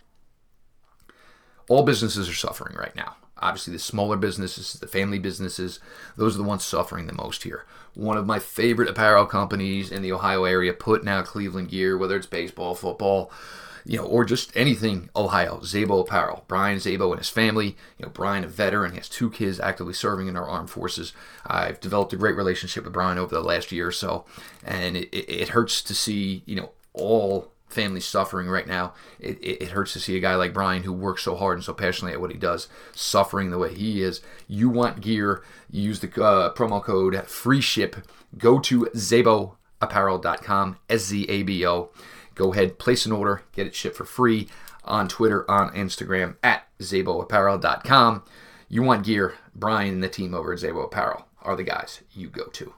All 1.68 1.84
businesses 1.84 2.28
are 2.28 2.34
suffering 2.34 2.76
right 2.76 2.94
now. 2.96 3.16
Obviously, 3.38 3.72
the 3.72 3.78
smaller 3.78 4.16
businesses, 4.16 4.74
the 4.74 4.86
family 4.86 5.18
businesses, 5.18 5.80
those 6.16 6.34
are 6.34 6.38
the 6.38 6.44
ones 6.44 6.64
suffering 6.64 7.06
the 7.06 7.14
most 7.14 7.44
here. 7.44 7.64
One 7.94 8.18
of 8.18 8.26
my 8.26 8.38
favorite 8.38 8.88
apparel 8.88 9.24
companies 9.24 9.90
in 9.90 10.02
the 10.02 10.12
Ohio 10.12 10.44
area 10.44 10.74
putting 10.74 11.08
out 11.08 11.24
Cleveland 11.24 11.70
gear, 11.70 11.96
whether 11.96 12.16
it's 12.16 12.26
baseball, 12.26 12.74
football, 12.74 13.32
you 13.84 13.98
know, 13.98 14.04
or 14.04 14.24
just 14.24 14.56
anything 14.56 15.08
Ohio, 15.14 15.58
Szabo 15.58 16.00
Apparel. 16.00 16.44
Brian 16.48 16.78
Szabo 16.78 17.10
and 17.10 17.18
his 17.18 17.28
family, 17.28 17.76
you 17.98 18.06
know, 18.06 18.10
Brian, 18.10 18.44
a 18.44 18.48
veteran, 18.48 18.94
has 18.94 19.08
two 19.08 19.30
kids 19.30 19.60
actively 19.60 19.94
serving 19.94 20.28
in 20.28 20.36
our 20.36 20.48
armed 20.48 20.70
forces. 20.70 21.12
I've 21.46 21.80
developed 21.80 22.12
a 22.12 22.16
great 22.16 22.36
relationship 22.36 22.84
with 22.84 22.92
Brian 22.92 23.18
over 23.18 23.34
the 23.34 23.40
last 23.40 23.72
year 23.72 23.88
or 23.88 23.92
so, 23.92 24.24
and 24.64 24.96
it, 24.96 25.08
it, 25.12 25.30
it 25.30 25.48
hurts 25.50 25.82
to 25.82 25.94
see, 25.94 26.42
you 26.46 26.56
know, 26.56 26.70
all 26.92 27.52
families 27.70 28.04
suffering 28.04 28.48
right 28.48 28.66
now. 28.66 28.92
It, 29.18 29.38
it, 29.38 29.62
it, 29.62 29.68
hurts 29.70 29.92
to 29.94 30.00
see 30.00 30.16
a 30.16 30.20
guy 30.20 30.34
like 30.34 30.52
Brian 30.52 30.82
who 30.82 30.92
works 30.92 31.22
so 31.22 31.36
hard 31.36 31.56
and 31.56 31.64
so 31.64 31.72
passionately 31.72 32.14
at 32.14 32.20
what 32.20 32.32
he 32.32 32.36
does 32.36 32.68
suffering 32.94 33.50
the 33.50 33.58
way 33.58 33.74
he 33.74 34.02
is. 34.02 34.20
You 34.48 34.68
want 34.68 35.00
gear, 35.00 35.42
use 35.70 36.00
the 36.00 36.08
uh, 36.22 36.52
promo 36.52 36.82
code 36.82 37.26
free 37.28 37.60
ship. 37.60 37.96
Go 38.36 38.58
to 38.60 38.86
szaboapparel.com, 38.86 40.76
S 40.88 41.00
Z 41.06 41.26
A 41.28 41.42
B 41.42 41.66
O. 41.66 41.90
Go 42.34 42.52
ahead, 42.52 42.78
place 42.78 43.06
an 43.06 43.12
order, 43.12 43.42
get 43.52 43.66
it 43.66 43.74
shipped 43.74 43.96
for 43.96 44.04
free 44.04 44.48
on 44.84 45.08
Twitter, 45.08 45.48
on 45.50 45.70
Instagram 45.74 46.36
at 46.42 46.66
szaboapparel.com. 46.78 48.22
You 48.68 48.82
want 48.82 49.04
gear, 49.04 49.34
Brian 49.54 49.94
and 49.94 50.02
the 50.02 50.08
team 50.08 50.34
over 50.34 50.52
at 50.52 50.60
Szabo 50.60 50.84
Apparel 50.84 51.26
are 51.42 51.56
the 51.56 51.64
guys 51.64 52.02
you 52.12 52.28
go 52.28 52.44
to. 52.46 52.74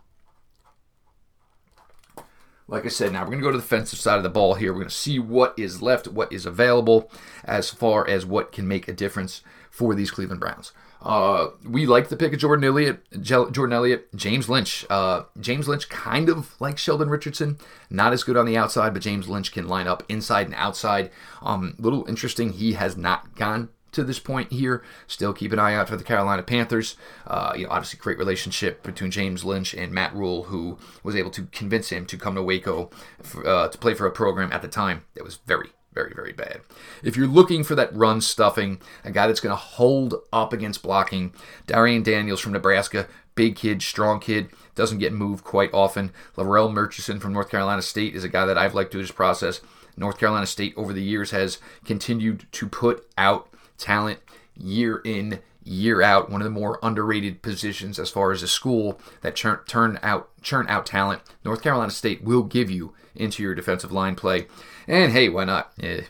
Like 2.69 2.87
I 2.87 2.88
said, 2.88 3.12
now 3.12 3.21
we're 3.21 3.31
going 3.31 3.41
to 3.41 3.45
go 3.45 3.51
to 3.51 3.59
the 3.59 3.62
defensive 3.62 3.99
side 3.99 4.17
of 4.17 4.23
the 4.23 4.31
ball 4.31 4.55
here. 4.55 4.73
We're 4.73 4.81
going 4.81 4.88
to 4.88 4.95
see 4.95 5.19
what 5.19 5.59
is 5.59 5.83
left, 5.83 6.09
what 6.09 6.33
is 6.33 6.47
available, 6.47 7.11
as 7.45 7.69
far 7.69 8.09
as 8.09 8.25
what 8.25 8.53
can 8.53 8.67
make 8.67 8.88
a 8.88 8.95
difference 8.95 9.43
for 9.71 9.95
these 9.95 10.11
Cleveland 10.11 10.41
Browns. 10.41 10.73
Uh, 11.03 11.51
we 11.65 11.85
like 11.85 12.09
the 12.09 12.17
pick 12.17 12.33
of 12.33 12.38
Jordan 12.38 12.65
Elliott, 12.65 13.05
Jordan 13.21 13.73
Elliott, 13.73 14.15
James 14.15 14.49
Lynch. 14.49 14.87
Uh, 14.88 15.25
James 15.41 15.67
Lynch 15.67 15.88
kind 15.88 16.29
of 16.29 16.55
like 16.61 16.79
Sheldon 16.79 17.11
Richardson, 17.11 17.59
not 17.91 18.12
as 18.12 18.23
good 18.23 18.37
on 18.37 18.47
the 18.47 18.57
outside, 18.57 18.93
but 18.93 19.03
James 19.03 19.29
Lynch 19.29 19.53
can 19.53 19.67
line 19.67 19.88
up 19.88 20.05
inside 20.09 20.47
and 20.47 20.55
outside. 20.55 21.11
Um, 21.43 21.75
little 21.79 22.07
interesting, 22.09 22.53
he 22.53 22.75
has 22.75 22.97
not 22.97 23.35
gone 23.35 23.69
to 23.93 24.03
this 24.03 24.19
point 24.19 24.53
here. 24.53 24.83
Still 25.07 25.33
keep 25.33 25.53
an 25.53 25.59
eye 25.59 25.75
out 25.75 25.88
for 25.88 25.97
the 25.97 26.05
Carolina 26.05 26.43
Panthers. 26.43 26.97
Uh, 27.27 27.53
you 27.57 27.65
know, 27.65 27.71
obviously, 27.71 27.99
great 27.99 28.19
relationship 28.19 28.83
between 28.83 29.11
James 29.11 29.45
Lynch 29.45 29.75
and 29.75 29.93
Matt 29.93 30.15
Rhule, 30.15 30.45
who 30.45 30.79
was 31.03 31.15
able 31.15 31.31
to 31.33 31.43
convince 31.47 31.91
him 31.91 32.07
to 32.07 32.17
come 32.17 32.35
to 32.35 32.43
Waco 32.43 32.91
for, 33.23 33.47
uh, 33.47 33.69
to 33.69 33.79
play 33.79 33.95
for 33.95 34.07
a 34.07 34.11
program 34.11 34.53
at 34.53 34.62
the 34.62 34.69
time 34.69 35.05
that 35.15 35.25
was 35.25 35.37
very, 35.47 35.71
very, 35.93 36.13
very 36.15 36.33
bad. 36.33 36.61
If 37.03 37.17
you're 37.17 37.27
looking 37.27 37.65
for 37.65 37.75
that 37.75 37.95
run 37.95 38.21
stuffing, 38.21 38.81
a 39.05 39.11
guy 39.11 39.27
that's 39.27 39.41
going 39.41 39.53
to 39.53 39.57
hold 39.57 40.15
up 40.33 40.53
against 40.53 40.83
blocking, 40.83 41.33
Darrion 41.67 42.03
Daniels 42.03 42.41
from 42.41 42.53
Nebraska, 42.53 43.07
big 43.35 43.57
kid, 43.57 43.83
strong 43.83 44.21
kid, 44.21 44.49
doesn't 44.75 44.99
get 44.99 45.13
moved 45.13 45.45
quite 45.45 45.73
often. 45.73 46.13
Larrell 46.37 46.73
Murchison 46.73 47.21
from 47.21 47.33
North 47.33 47.51
Carolina 47.51 47.83
State 47.83 48.15
is 48.15 48.25
a 48.25 48.29
guy 48.29 48.47
that 48.47 48.59
I've 48.59 48.75
liked 48.75 48.93
through 48.93 49.03
this 49.03 49.11
process. 49.11 49.61
North 49.97 50.19
Carolina 50.19 50.47
State 50.47 50.75
over 50.77 50.93
the 50.93 51.03
years 51.03 51.31
has 51.33 51.59
continued 51.85 52.47
to 52.53 52.67
put 52.67 53.07
out 53.19 53.49
talent 53.77 54.21
year 54.57 55.03
in, 55.05 55.41
year 55.63 56.01
out. 56.03 56.31
One 56.31 56.41
of 56.41 56.45
the 56.45 56.51
more 56.51 56.79
underrated 56.83 57.43
positions 57.43 57.99
as 57.99 58.11
far 58.11 58.33
as 58.33 58.43
a 58.43 58.49
school 58.49 59.01
that 59.21 59.37
churn, 59.37 59.61
turn 59.67 59.99
out 60.03 60.31
churn 60.43 60.67
out 60.69 60.87
talent. 60.87 61.23
North 61.45 61.63
Carolina 61.63 61.91
State 61.91 62.23
will 62.25 62.43
give 62.43 62.71
you 62.71 62.95
into 63.15 63.43
your 63.43 63.55
defensive 63.55 63.93
line 63.93 64.15
play. 64.15 64.47
And 64.87 65.12
hey, 65.12 65.29
why 65.29 65.45
not? 65.45 65.73
Eh, 65.81 66.03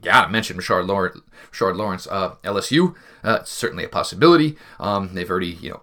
gotta 0.00 0.30
mention 0.30 0.56
Rashard 0.56 0.86
Lawrence. 0.86 1.20
Rashard 1.50 1.76
Lawrence, 1.76 2.06
uh, 2.06 2.36
LSU, 2.44 2.94
uh, 3.22 3.42
certainly 3.44 3.84
a 3.84 3.88
possibility. 3.88 4.56
Um, 4.78 5.14
they've 5.14 5.30
already, 5.30 5.48
you 5.48 5.70
know, 5.70 5.82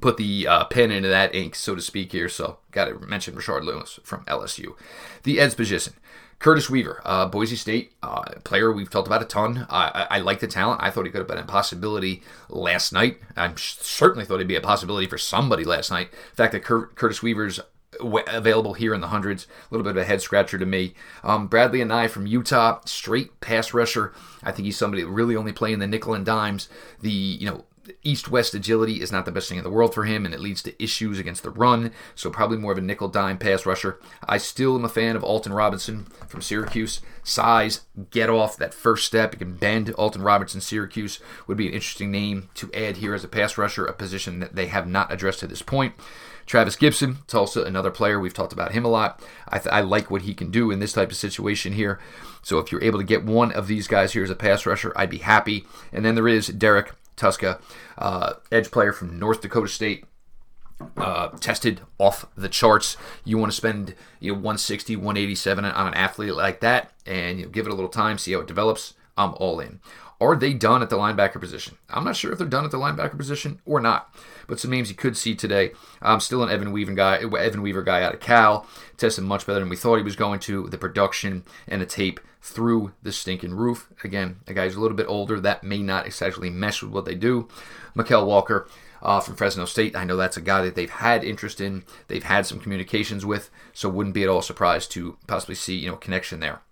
put 0.00 0.16
the 0.16 0.46
uh, 0.46 0.64
pen 0.64 0.90
into 0.90 1.08
that 1.08 1.34
ink, 1.34 1.54
so 1.54 1.74
to 1.74 1.80
speak, 1.80 2.12
here. 2.12 2.28
So, 2.28 2.58
got 2.70 2.86
to 2.86 2.98
mention 3.00 3.34
Rashard 3.34 3.64
Lewis 3.64 3.98
from 4.02 4.24
LSU. 4.24 4.74
The 5.24 5.40
Ed's 5.40 5.54
position. 5.54 5.94
Curtis 6.38 6.70
Weaver, 6.70 7.02
uh, 7.04 7.26
Boise 7.26 7.56
State 7.56 7.94
uh, 8.00 8.22
player 8.44 8.72
we've 8.72 8.90
talked 8.90 9.08
about 9.08 9.22
a 9.22 9.24
ton. 9.24 9.66
I, 9.68 10.06
I, 10.08 10.18
like 10.20 10.38
the 10.38 10.46
talent. 10.46 10.80
I 10.80 10.88
thought 10.88 11.04
he 11.04 11.10
could 11.10 11.18
have 11.18 11.26
been 11.26 11.36
a 11.36 11.44
possibility 11.44 12.22
last 12.48 12.92
night. 12.92 13.18
I 13.36 13.52
certainly 13.56 14.24
thought 14.24 14.38
he'd 14.38 14.46
be 14.46 14.54
a 14.54 14.60
possibility 14.60 15.08
for 15.08 15.18
somebody 15.18 15.64
last 15.64 15.90
night. 15.90 16.12
The 16.12 16.36
fact 16.36 16.52
that 16.52 16.62
Cur- 16.62 16.90
Curtis 16.94 17.24
Weaver's 17.24 17.58
available 18.00 18.74
here 18.74 18.94
in 18.94 19.00
the 19.00 19.08
hundreds. 19.08 19.44
A 19.44 19.74
little 19.74 19.84
bit 19.84 19.90
of 19.90 19.96
a 19.96 20.04
head 20.04 20.20
scratcher 20.22 20.58
to 20.58 20.66
me. 20.66 20.94
Um, 21.22 21.48
Anae 21.48 22.08
from 22.10 22.26
Utah, 22.26 22.80
straight 22.84 23.40
pass 23.40 23.74
rusher. 23.74 24.12
I 24.42 24.52
think 24.52 24.66
he's 24.66 24.78
somebody 24.78 25.04
really 25.04 25.36
only 25.36 25.52
playing 25.52 25.78
the 25.78 25.86
nickel 25.86 26.14
and 26.14 26.24
dimes. 26.24 26.68
The 27.00 27.10
you 27.10 27.46
know 27.46 27.64
east 28.02 28.28
west 28.30 28.54
agility 28.54 29.00
is 29.00 29.12
not 29.12 29.24
the 29.24 29.32
best 29.32 29.48
thing 29.48 29.58
in 29.58 29.64
the 29.64 29.70
world 29.70 29.94
for 29.94 30.04
him, 30.04 30.24
and 30.24 30.34
it 30.34 30.40
leads 30.40 30.62
to 30.62 30.82
issues 30.82 31.18
against 31.18 31.42
the 31.42 31.50
run. 31.50 31.92
So, 32.14 32.30
probably 32.30 32.58
more 32.58 32.72
of 32.72 32.78
a 32.78 32.82
nickel 32.82 33.08
dime 33.08 33.38
pass 33.38 33.66
rusher. 33.66 33.98
I 34.26 34.38
still 34.38 34.76
am 34.76 34.84
a 34.84 34.88
fan 34.88 35.16
of 35.16 35.24
Alton 35.24 35.52
Robinson 35.52 36.04
from 36.28 36.42
Syracuse. 36.42 37.00
Size, 37.22 37.82
get 38.10 38.30
off 38.30 38.56
that 38.56 38.74
first 38.74 39.06
step. 39.06 39.32
You 39.32 39.38
can 39.38 39.56
bend. 39.56 39.90
Alton 39.90 40.22
Robinson, 40.22 40.60
Syracuse 40.60 41.20
would 41.46 41.56
be 41.56 41.68
an 41.68 41.74
interesting 41.74 42.10
name 42.10 42.48
to 42.54 42.72
add 42.72 42.98
here 42.98 43.14
as 43.14 43.24
a 43.24 43.28
pass 43.28 43.58
rusher, 43.58 43.86
a 43.86 43.92
position 43.92 44.40
that 44.40 44.54
they 44.54 44.66
have 44.66 44.86
not 44.86 45.12
addressed 45.12 45.40
to 45.40 45.46
this 45.46 45.62
point. 45.62 45.94
Trevis 46.48 46.76
Gipson, 46.76 47.18
Tulsa, 47.26 47.62
another 47.62 47.90
player. 47.90 48.18
We've 48.18 48.32
talked 48.32 48.54
about 48.54 48.72
him 48.72 48.84
a 48.86 48.88
lot. 48.88 49.22
I, 49.46 49.58
th- 49.58 49.72
I, 49.72 49.82
like 49.82 50.10
what 50.10 50.22
he 50.22 50.32
can 50.32 50.50
do 50.50 50.70
in 50.70 50.78
this 50.80 50.94
type 50.94 51.10
of 51.10 51.16
situation 51.16 51.74
here. 51.74 52.00
So 52.42 52.58
if 52.58 52.72
you're 52.72 52.82
able 52.82 52.98
to 52.98 53.04
get 53.04 53.22
one 53.22 53.52
of 53.52 53.66
these 53.66 53.86
guys 53.86 54.14
here 54.14 54.24
as 54.24 54.30
a 54.30 54.34
pass 54.34 54.64
rusher, 54.64 54.92
I'd 54.96 55.10
be 55.10 55.18
happy. 55.18 55.66
And 55.92 56.06
then 56.06 56.14
there 56.14 56.26
is 56.26 56.48
Derrek 56.48 56.94
Tuszka, 57.18 57.60
uh, 57.98 58.34
edge 58.50 58.70
player 58.70 58.94
from 58.94 59.18
North 59.18 59.42
Dakota 59.42 59.68
State. 59.68 60.06
Uh, 60.96 61.30
tested 61.40 61.80
off 61.98 62.24
the 62.36 62.48
charts. 62.48 62.96
You 63.24 63.36
want 63.36 63.50
to 63.50 63.56
spend 63.56 63.96
you 64.20 64.30
know 64.30 64.36
160, 64.36 64.94
187 64.94 65.64
on 65.64 65.88
an 65.88 65.94
athlete 65.94 66.34
like 66.34 66.60
that, 66.60 66.92
and 67.04 67.40
you 67.40 67.46
know, 67.46 67.50
give 67.50 67.66
it 67.66 67.72
a 67.72 67.74
little 67.74 67.90
time, 67.90 68.16
see 68.16 68.32
how 68.32 68.40
it 68.40 68.46
develops. 68.46 68.94
I'm 69.16 69.34
all 69.34 69.58
in. 69.58 69.80
Are 70.20 70.34
they 70.34 70.52
done 70.52 70.82
at 70.82 70.90
the 70.90 70.96
linebacker 70.96 71.40
position? 71.40 71.78
I'm 71.88 72.04
not 72.04 72.16
sure 72.16 72.32
if 72.32 72.38
they're 72.38 72.46
done 72.46 72.64
at 72.64 72.72
the 72.72 72.78
linebacker 72.78 73.16
position 73.16 73.60
or 73.64 73.78
not. 73.80 74.12
But 74.48 74.58
some 74.58 74.70
names 74.70 74.88
you 74.88 74.96
could 74.96 75.16
see 75.16 75.36
today. 75.36 75.72
I'm 76.02 76.18
still 76.18 76.42
an 76.42 76.50
Evan 76.50 76.72
Weaver 76.72 76.94
guy. 76.94 77.18
Evan 77.18 77.62
Weaver 77.62 77.82
guy 77.82 78.02
out 78.02 78.14
of 78.14 78.20
Cal 78.20 78.66
tested 78.96 79.24
much 79.24 79.46
better 79.46 79.60
than 79.60 79.68
we 79.68 79.76
thought 79.76 79.96
he 79.96 80.02
was 80.02 80.16
going 80.16 80.40
to. 80.40 80.66
The 80.68 80.78
production 80.78 81.44
and 81.68 81.80
the 81.80 81.86
tape 81.86 82.18
through 82.42 82.92
the 83.02 83.12
stinking 83.12 83.54
roof. 83.54 83.88
Again, 84.02 84.38
a 84.48 84.54
guy's 84.54 84.74
a 84.74 84.80
little 84.80 84.96
bit 84.96 85.06
older. 85.08 85.38
That 85.38 85.62
may 85.62 85.82
not 85.82 86.06
exactly 86.06 86.50
mesh 86.50 86.82
with 86.82 86.90
what 86.90 87.04
they 87.04 87.14
do. 87.14 87.46
Mykal 87.96 88.26
Walker. 88.26 88.68
Uh, 89.00 89.20
from 89.20 89.36
Fresno 89.36 89.64
State. 89.64 89.94
I 89.94 90.02
know 90.02 90.16
that's 90.16 90.36
a 90.36 90.40
guy 90.40 90.62
that 90.62 90.74
they've 90.74 90.90
had 90.90 91.22
interest 91.22 91.60
in, 91.60 91.84
they've 92.08 92.24
had 92.24 92.46
some 92.46 92.58
communications 92.58 93.24
with, 93.24 93.48
so 93.72 93.88
wouldn't 93.88 94.12
be 94.12 94.24
at 94.24 94.28
all 94.28 94.42
surprised 94.42 94.90
to 94.90 95.16
possibly 95.28 95.54
see 95.54 95.76
you 95.76 95.88
know 95.88 95.96
connection 95.96 96.40
there. 96.40 96.62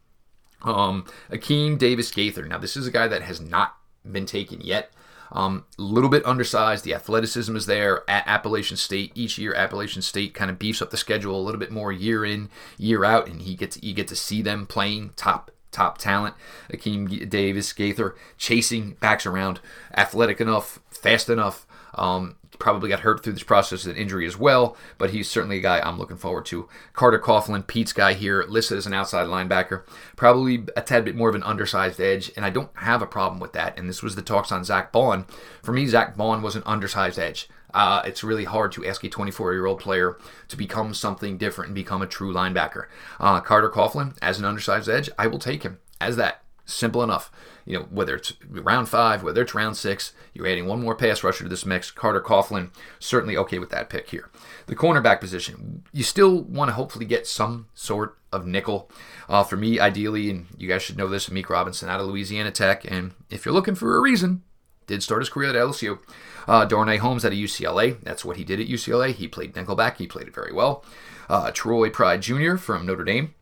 Um, 0.63 1.05
Akeem 1.31 1.79
Davis 1.79 2.11
Gaither. 2.11 2.47
Now, 2.47 2.59
this 2.59 2.77
is 2.77 2.87
a 2.87 2.91
guy 2.91 3.09
that 3.09 3.23
has 3.23 3.41
not 3.41 3.77
been 4.05 4.27
taken 4.27 4.61
yet. 4.61 4.91
Um, 5.33 5.65
a 5.79 5.83
um, 5.83 5.89
little 5.93 6.11
bit 6.11 6.25
undersized. 6.25 6.85
The 6.85 6.95
athleticism 6.95 7.55
is 7.57 7.67
there 7.67 8.09
at 8.09 8.27
Appalachian 8.29 8.77
State. 8.77 9.13
Each 9.15 9.39
year, 9.39 9.55
Appalachian 9.55 10.03
State 10.03 10.35
kind 10.35 10.51
of 10.51 10.59
beefs 10.59 10.81
up 10.81 10.91
the 10.91 10.97
schedule 10.97 11.39
a 11.39 11.43
little 11.43 11.59
bit 11.59 11.73
more 11.73 11.91
year 11.91 12.25
in, 12.25 12.49
year 12.79 13.05
out, 13.05 13.29
and 13.29 13.43
he 13.43 13.55
gets 13.55 13.83
you 13.83 13.93
get 13.93 14.09
to 14.09 14.17
see 14.17 14.41
them 14.41 14.67
playing 14.67 15.11
top 15.17 15.51
top 15.73 15.99
talent. 15.99 16.35
Akeem 16.73 17.29
Davis 17.29 17.73
Gaither 17.73 18.15
chasing 18.39 18.93
backs 19.01 19.27
around, 19.27 19.61
athletic 19.97 20.41
enough, 20.41 20.79
fast 20.91 21.29
enough. 21.29 21.67
Um, 21.95 22.37
probably 22.59 22.89
got 22.89 23.01
hurt 23.01 23.23
through 23.23 23.35
this 23.35 23.43
process 23.43 23.85
of 23.85 23.93
an 23.93 23.97
injury 23.97 24.27
as 24.27 24.39
well, 24.39 24.77
but 24.99 25.11
he's 25.11 25.29
certainly 25.29 25.59
a 25.59 25.63
guy 25.63 25.81
I'm 25.81 25.99
looking 25.99 26.17
forward 26.17 26.47
to. 26.47 26.69
Carter 26.93 27.19
Coughlin, 27.19 27.67
Pete's 27.67 27.93
guy 27.93 28.15
here, 28.15 28.45
listed 28.49 28.79
as 28.79 28.87
an 28.87 28.95
outside 28.95 29.27
linebacker, 29.27 29.83
probably 30.17 30.65
a 30.77 30.83
tad 30.83 31.05
bit 31.05 31.17
more 31.17 31.29
of 31.29 31.35
an 31.35 31.43
undersized 31.43 32.01
edge, 32.01 32.33
and 32.37 32.45
I 32.45 32.51
don't 32.51 32.71
have 32.75 33.03
a 33.03 33.07
problem 33.07 33.41
with 33.41 33.53
that. 33.53 33.79
And 33.79 33.89
this 33.89 34.03
was 34.03 34.17
the 34.17 34.23
talks 34.23 34.53
on 34.53 34.65
Zach 34.65 34.93
Baun. 34.93 35.27
For 35.63 35.73
me, 35.73 35.87
Zach 35.87 36.17
Baun 36.17 36.43
was 36.43 36.57
an 36.57 36.63
undersized 36.67 37.19
edge. 37.19 37.49
Uh, 37.75 38.01
it's 38.07 38.25
really 38.25 38.45
hard 38.45 38.73
to 38.73 38.87
ask 38.87 39.05
a 39.05 39.09
24 39.09 39.53
year 39.53 39.67
old 39.67 39.81
player 39.81 40.17
to 40.49 40.57
become 40.57 40.95
something 40.95 41.37
different 41.37 41.69
and 41.69 41.75
become 41.75 42.01
a 42.01 42.07
true 42.07 42.33
linebacker. 42.33 42.87
Uh, 43.21 43.41
Carter 43.41 43.69
Coughlin, 43.69 44.17
as 44.23 44.39
an 44.39 44.47
undersized 44.47 44.89
edge, 44.89 45.11
I 45.19 45.27
will 45.27 45.39
take 45.39 45.63
him 45.63 45.79
as 46.01 46.17
that. 46.17 46.43
Simple 46.67 47.05
enough. 47.05 47.31
You 47.65 47.79
know, 47.79 47.87
whether 47.91 48.17
it's 48.17 48.33
round 48.49 48.89
five, 48.89 49.23
whether 49.23 49.43
it's 49.43 49.55
round 49.55 49.77
six, 49.77 50.13
you're 50.35 50.49
adding 50.49 50.67
one 50.67 50.83
more 50.83 50.97
pass 50.97 51.23
rusher 51.23 51.45
to 51.45 51.49
this 51.49 51.65
mix. 51.65 51.93
Carter 51.93 52.21
Coughlin, 52.21 52.71
certainly 52.99 53.37
okay 53.37 53.61
with 53.61 53.71
that 53.71 53.89
pick 53.89 54.11
here. 54.11 54.31
The 54.67 54.75
cornerback 54.75 55.21
position, 55.21 55.85
you 55.93 56.03
still 56.03 56.43
want 56.43 56.69
to 56.69 56.75
hopefully 56.75 57.07
get 57.07 57.27
some 57.27 57.69
sort 57.73 58.19
of 58.33 58.47
nickel. 58.47 58.91
Uh, 59.29 59.45
for 59.45 59.57
me, 59.57 59.79
ideally, 59.79 60.29
and 60.29 60.47
you 60.59 60.69
guys 60.69 60.83
should 60.83 60.99
know 60.99 61.09
this, 61.09 61.29
Amik 61.29 61.49
Robertson 61.49 61.89
out 61.89 62.01
of 62.01 62.09
Louisiana 62.09 62.51
Tech. 62.51 62.85
And 62.91 63.15
if 63.31 63.45
you're 63.45 63.55
looking 63.55 63.77
for 63.77 63.97
a 63.97 64.01
reason, 64.01 64.43
did 64.89 65.03
start 65.03 65.23
his 65.23 65.29
career 65.29 65.51
at 65.51 65.57
LSU. 65.57 66.01
Uh, 66.49 66.65
Darnay 66.65 66.97
Holmes 66.97 67.25
at 67.25 67.33
UCLA. 67.33 68.01
That's 68.03 68.25
what 68.25 68.37
he 68.37 68.45
did 68.45 68.61
at 68.61 68.69
UCLA. 68.69 69.13
He 69.13 69.29
played 69.29 69.55
nickelback. 69.55 69.99
He 69.99 70.07
played 70.07 70.29
it 70.29 70.35
very 70.35 70.53
well. 70.53 70.85
Uh, 71.29 71.51
Troy 71.53 71.91
Pride 71.91 72.23
Jr. 72.23 72.57
from 72.57 72.87
Notre 72.87 73.05
Dame 73.05 73.35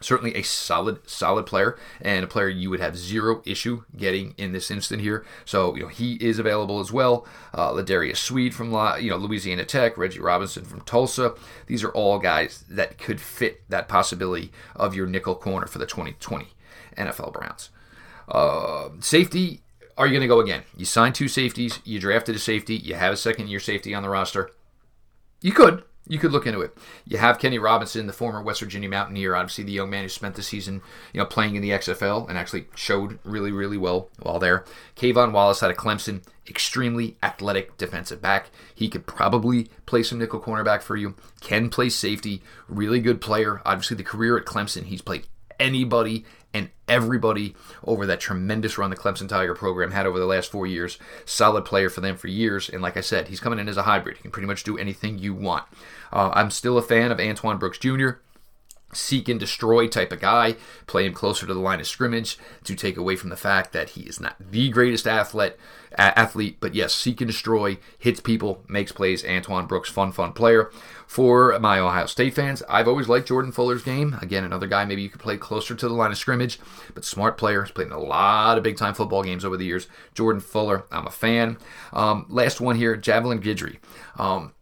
certainly 0.00 0.34
a 0.34 0.42
solid, 0.42 1.08
solid 1.08 1.46
player 1.46 1.78
and 2.00 2.24
a 2.24 2.28
player 2.28 2.48
you 2.48 2.70
would 2.70 2.80
have 2.80 2.96
zero 2.96 3.42
issue 3.44 3.84
getting 3.96 4.34
in 4.36 4.52
this 4.52 4.70
instant 4.70 5.02
here. 5.02 5.24
So 5.44 5.74
you 5.74 5.82
know 5.82 5.88
he 5.88 6.14
is 6.14 6.38
available 6.38 6.80
as 6.80 6.92
well. 6.92 7.26
Uh, 7.54 7.72
L'Jarius 7.72 8.16
Sneed 8.16 8.54
from 8.54 8.72
La, 8.72 8.96
you 8.96 9.10
know 9.10 9.16
Louisiana 9.16 9.64
Tech, 9.64 9.96
Reggie 9.96 10.20
Robinson 10.20 10.64
from 10.64 10.80
Tulsa. 10.82 11.34
These 11.66 11.84
are 11.84 11.90
all 11.90 12.18
guys 12.18 12.64
that 12.68 12.98
could 12.98 13.20
fit 13.20 13.62
that 13.68 13.88
possibility 13.88 14.52
of 14.74 14.94
your 14.94 15.06
nickel 15.06 15.34
corner 15.34 15.66
for 15.66 15.78
the 15.78 15.86
2020 15.86 16.48
NFL 16.96 17.32
Browns. 17.32 17.70
Uh, 18.28 18.90
safety. 19.00 19.62
Are 19.98 20.06
you 20.06 20.12
going 20.12 20.22
to 20.22 20.28
go 20.28 20.40
again? 20.40 20.62
You 20.76 20.86
signed 20.86 21.14
two 21.14 21.28
safeties. 21.28 21.80
You 21.84 22.00
drafted 22.00 22.34
a 22.34 22.38
safety. 22.38 22.74
You 22.74 22.94
have 22.94 23.12
a 23.12 23.18
second 23.18 23.48
year 23.48 23.60
safety 23.60 23.92
on 23.92 24.02
the 24.02 24.08
roster. 24.08 24.50
You 25.42 25.52
could 25.52 25.82
you 26.10 26.18
could 26.18 26.32
look 26.32 26.44
into 26.44 26.60
it. 26.60 26.76
You 27.06 27.18
have 27.18 27.38
Kenny 27.38 27.60
Robinson, 27.60 28.08
the 28.08 28.12
former 28.12 28.42
West 28.42 28.60
Virginia 28.60 28.88
Mountaineer, 28.88 29.36
obviously 29.36 29.62
the 29.62 29.70
young 29.70 29.90
man 29.90 30.02
who 30.02 30.08
spent 30.08 30.34
the 30.34 30.42
season, 30.42 30.82
you 31.14 31.18
know, 31.18 31.24
playing 31.24 31.54
in 31.54 31.62
the 31.62 31.70
XFL 31.70 32.28
and 32.28 32.36
actually 32.36 32.66
showed 32.74 33.20
really, 33.22 33.52
really 33.52 33.78
well 33.78 34.08
while 34.18 34.40
there. 34.40 34.64
K'Von 34.96 35.30
Wallace 35.30 35.62
out 35.62 35.70
of 35.70 35.76
Clemson, 35.76 36.24
extremely 36.48 37.16
athletic 37.22 37.78
defensive 37.78 38.20
back. 38.20 38.50
He 38.74 38.88
could 38.88 39.06
probably 39.06 39.70
play 39.86 40.02
some 40.02 40.18
nickel 40.18 40.40
cornerback 40.40 40.82
for 40.82 40.96
you. 40.96 41.14
Can 41.40 41.70
play 41.70 41.88
safety, 41.88 42.42
really 42.68 42.98
good 42.98 43.20
player. 43.20 43.62
Obviously, 43.64 43.96
the 43.96 44.02
career 44.02 44.36
at 44.36 44.44
Clemson, 44.46 44.86
he's 44.86 45.02
played 45.02 45.28
anybody 45.60 46.24
and 46.52 46.70
everybody 46.88 47.54
over 47.84 48.06
that 48.06 48.18
tremendous 48.18 48.76
run 48.76 48.90
the 48.90 48.96
Clemson 48.96 49.28
Tiger 49.28 49.54
program 49.54 49.92
had 49.92 50.06
over 50.06 50.18
the 50.18 50.26
last 50.26 50.50
four 50.50 50.66
years. 50.66 50.98
Solid 51.24 51.64
player 51.64 51.88
for 51.88 52.00
them 52.00 52.16
for 52.16 52.26
years. 52.26 52.68
And 52.68 52.82
like 52.82 52.96
I 52.96 53.02
said, 53.02 53.28
he's 53.28 53.38
coming 53.38 53.60
in 53.60 53.68
as 53.68 53.76
a 53.76 53.84
hybrid. 53.84 54.16
He 54.16 54.22
can 54.22 54.32
pretty 54.32 54.48
much 54.48 54.64
do 54.64 54.76
anything 54.76 55.18
you 55.18 55.32
want. 55.32 55.64
Uh, 56.12 56.30
I'm 56.32 56.50
still 56.50 56.76
a 56.76 56.82
fan 56.82 57.12
of 57.12 57.20
Antoine 57.20 57.58
Brooks 57.58 57.78
Jr 57.78 58.10
seek 58.92 59.28
and 59.28 59.38
destroy 59.38 59.86
type 59.86 60.12
of 60.12 60.20
guy, 60.20 60.56
play 60.86 61.06
him 61.06 61.14
closer 61.14 61.46
to 61.46 61.54
the 61.54 61.60
line 61.60 61.80
of 61.80 61.86
scrimmage 61.86 62.38
to 62.64 62.74
take 62.74 62.96
away 62.96 63.16
from 63.16 63.30
the 63.30 63.36
fact 63.36 63.72
that 63.72 63.90
he 63.90 64.02
is 64.02 64.20
not 64.20 64.36
the 64.38 64.68
greatest 64.68 65.06
athlete, 65.06 65.56
athlete, 65.96 66.56
but 66.60 66.74
yes, 66.74 66.94
seek 66.94 67.20
and 67.20 67.28
destroy, 67.28 67.78
hits 67.98 68.20
people, 68.20 68.62
makes 68.68 68.92
plays. 68.92 69.24
Antoine 69.24 69.66
Brooks, 69.66 69.90
fun, 69.90 70.12
fun 70.12 70.32
player. 70.32 70.70
For 71.06 71.58
my 71.58 71.80
Ohio 71.80 72.06
State 72.06 72.34
fans, 72.34 72.62
I've 72.68 72.86
always 72.86 73.08
liked 73.08 73.28
Jordan 73.28 73.50
Fuller's 73.50 73.82
game. 73.82 74.16
Again, 74.22 74.44
another 74.44 74.68
guy 74.68 74.84
maybe 74.84 75.02
you 75.02 75.08
could 75.08 75.20
play 75.20 75.36
closer 75.36 75.74
to 75.74 75.88
the 75.88 75.94
line 75.94 76.12
of 76.12 76.18
scrimmage, 76.18 76.60
but 76.94 77.04
smart 77.04 77.36
player. 77.36 77.64
He's 77.64 77.72
played 77.72 77.88
in 77.88 77.92
a 77.92 77.98
lot 77.98 78.56
of 78.56 78.62
big 78.62 78.76
time 78.76 78.94
football 78.94 79.24
games 79.24 79.44
over 79.44 79.56
the 79.56 79.64
years. 79.64 79.88
Jordan 80.14 80.40
Fuller, 80.40 80.84
I'm 80.92 81.08
a 81.08 81.10
fan. 81.10 81.58
Um, 81.92 82.26
last 82.28 82.60
one 82.60 82.76
here, 82.76 82.96
Javelin 82.96 83.40
Guidry. 83.40 83.78
Um, 84.18 84.52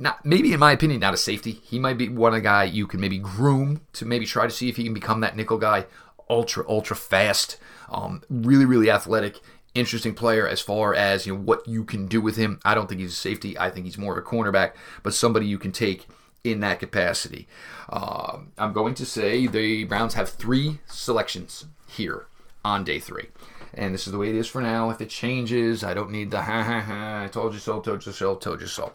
not 0.00 0.24
maybe 0.24 0.52
in 0.52 0.58
my 0.58 0.72
opinion 0.72 1.00
not 1.00 1.14
a 1.14 1.18
safety. 1.18 1.60
He 1.62 1.78
might 1.78 1.98
be 1.98 2.08
one 2.08 2.32
of 2.32 2.38
a 2.38 2.40
guy 2.40 2.64
you 2.64 2.86
can 2.86 3.00
maybe 3.00 3.18
groom 3.18 3.82
to 3.92 4.04
maybe 4.04 4.26
try 4.26 4.46
to 4.46 4.52
see 4.52 4.68
if 4.68 4.76
he 4.76 4.84
can 4.84 4.94
become 4.94 5.20
that 5.20 5.36
nickel 5.36 5.58
guy. 5.58 5.86
Ultra 6.28 6.64
ultra 6.68 6.96
fast, 6.96 7.58
um, 7.90 8.22
really 8.30 8.64
really 8.64 8.90
athletic, 8.90 9.40
interesting 9.74 10.14
player 10.14 10.48
as 10.48 10.60
far 10.60 10.94
as 10.94 11.26
you 11.26 11.34
know 11.34 11.40
what 11.40 11.66
you 11.68 11.84
can 11.84 12.06
do 12.06 12.20
with 12.20 12.36
him. 12.36 12.60
I 12.64 12.74
don't 12.74 12.88
think 12.88 13.00
he's 13.00 13.12
a 13.12 13.16
safety. 13.16 13.58
I 13.58 13.68
think 13.70 13.84
he's 13.84 13.98
more 13.98 14.16
of 14.16 14.24
a 14.24 14.26
cornerback, 14.26 14.72
but 15.02 15.12
somebody 15.12 15.46
you 15.46 15.58
can 15.58 15.72
take 15.72 16.06
in 16.42 16.60
that 16.60 16.80
capacity. 16.80 17.46
Uh, 17.88 18.38
I'm 18.56 18.72
going 18.72 18.94
to 18.94 19.04
say 19.04 19.46
the 19.46 19.84
Browns 19.84 20.14
have 20.14 20.30
three 20.30 20.78
selections 20.86 21.66
here 21.86 22.26
on 22.64 22.84
day 22.84 22.98
three. 23.00 23.28
And 23.74 23.92
this 23.94 24.06
is 24.06 24.12
the 24.12 24.18
way 24.18 24.30
it 24.30 24.34
is 24.34 24.48
for 24.48 24.62
now. 24.62 24.90
If 24.90 25.00
it 25.00 25.10
changes, 25.10 25.84
I 25.84 25.94
don't 25.94 26.10
need 26.10 26.30
the 26.30 26.42
ha 26.42 26.62
ha 26.62 26.80
ha, 26.80 27.22
I 27.24 27.28
told 27.28 27.52
you 27.52 27.60
so, 27.60 27.80
told 27.80 28.04
you 28.06 28.12
so, 28.12 28.36
told 28.36 28.60
you 28.60 28.66
so 28.66 28.92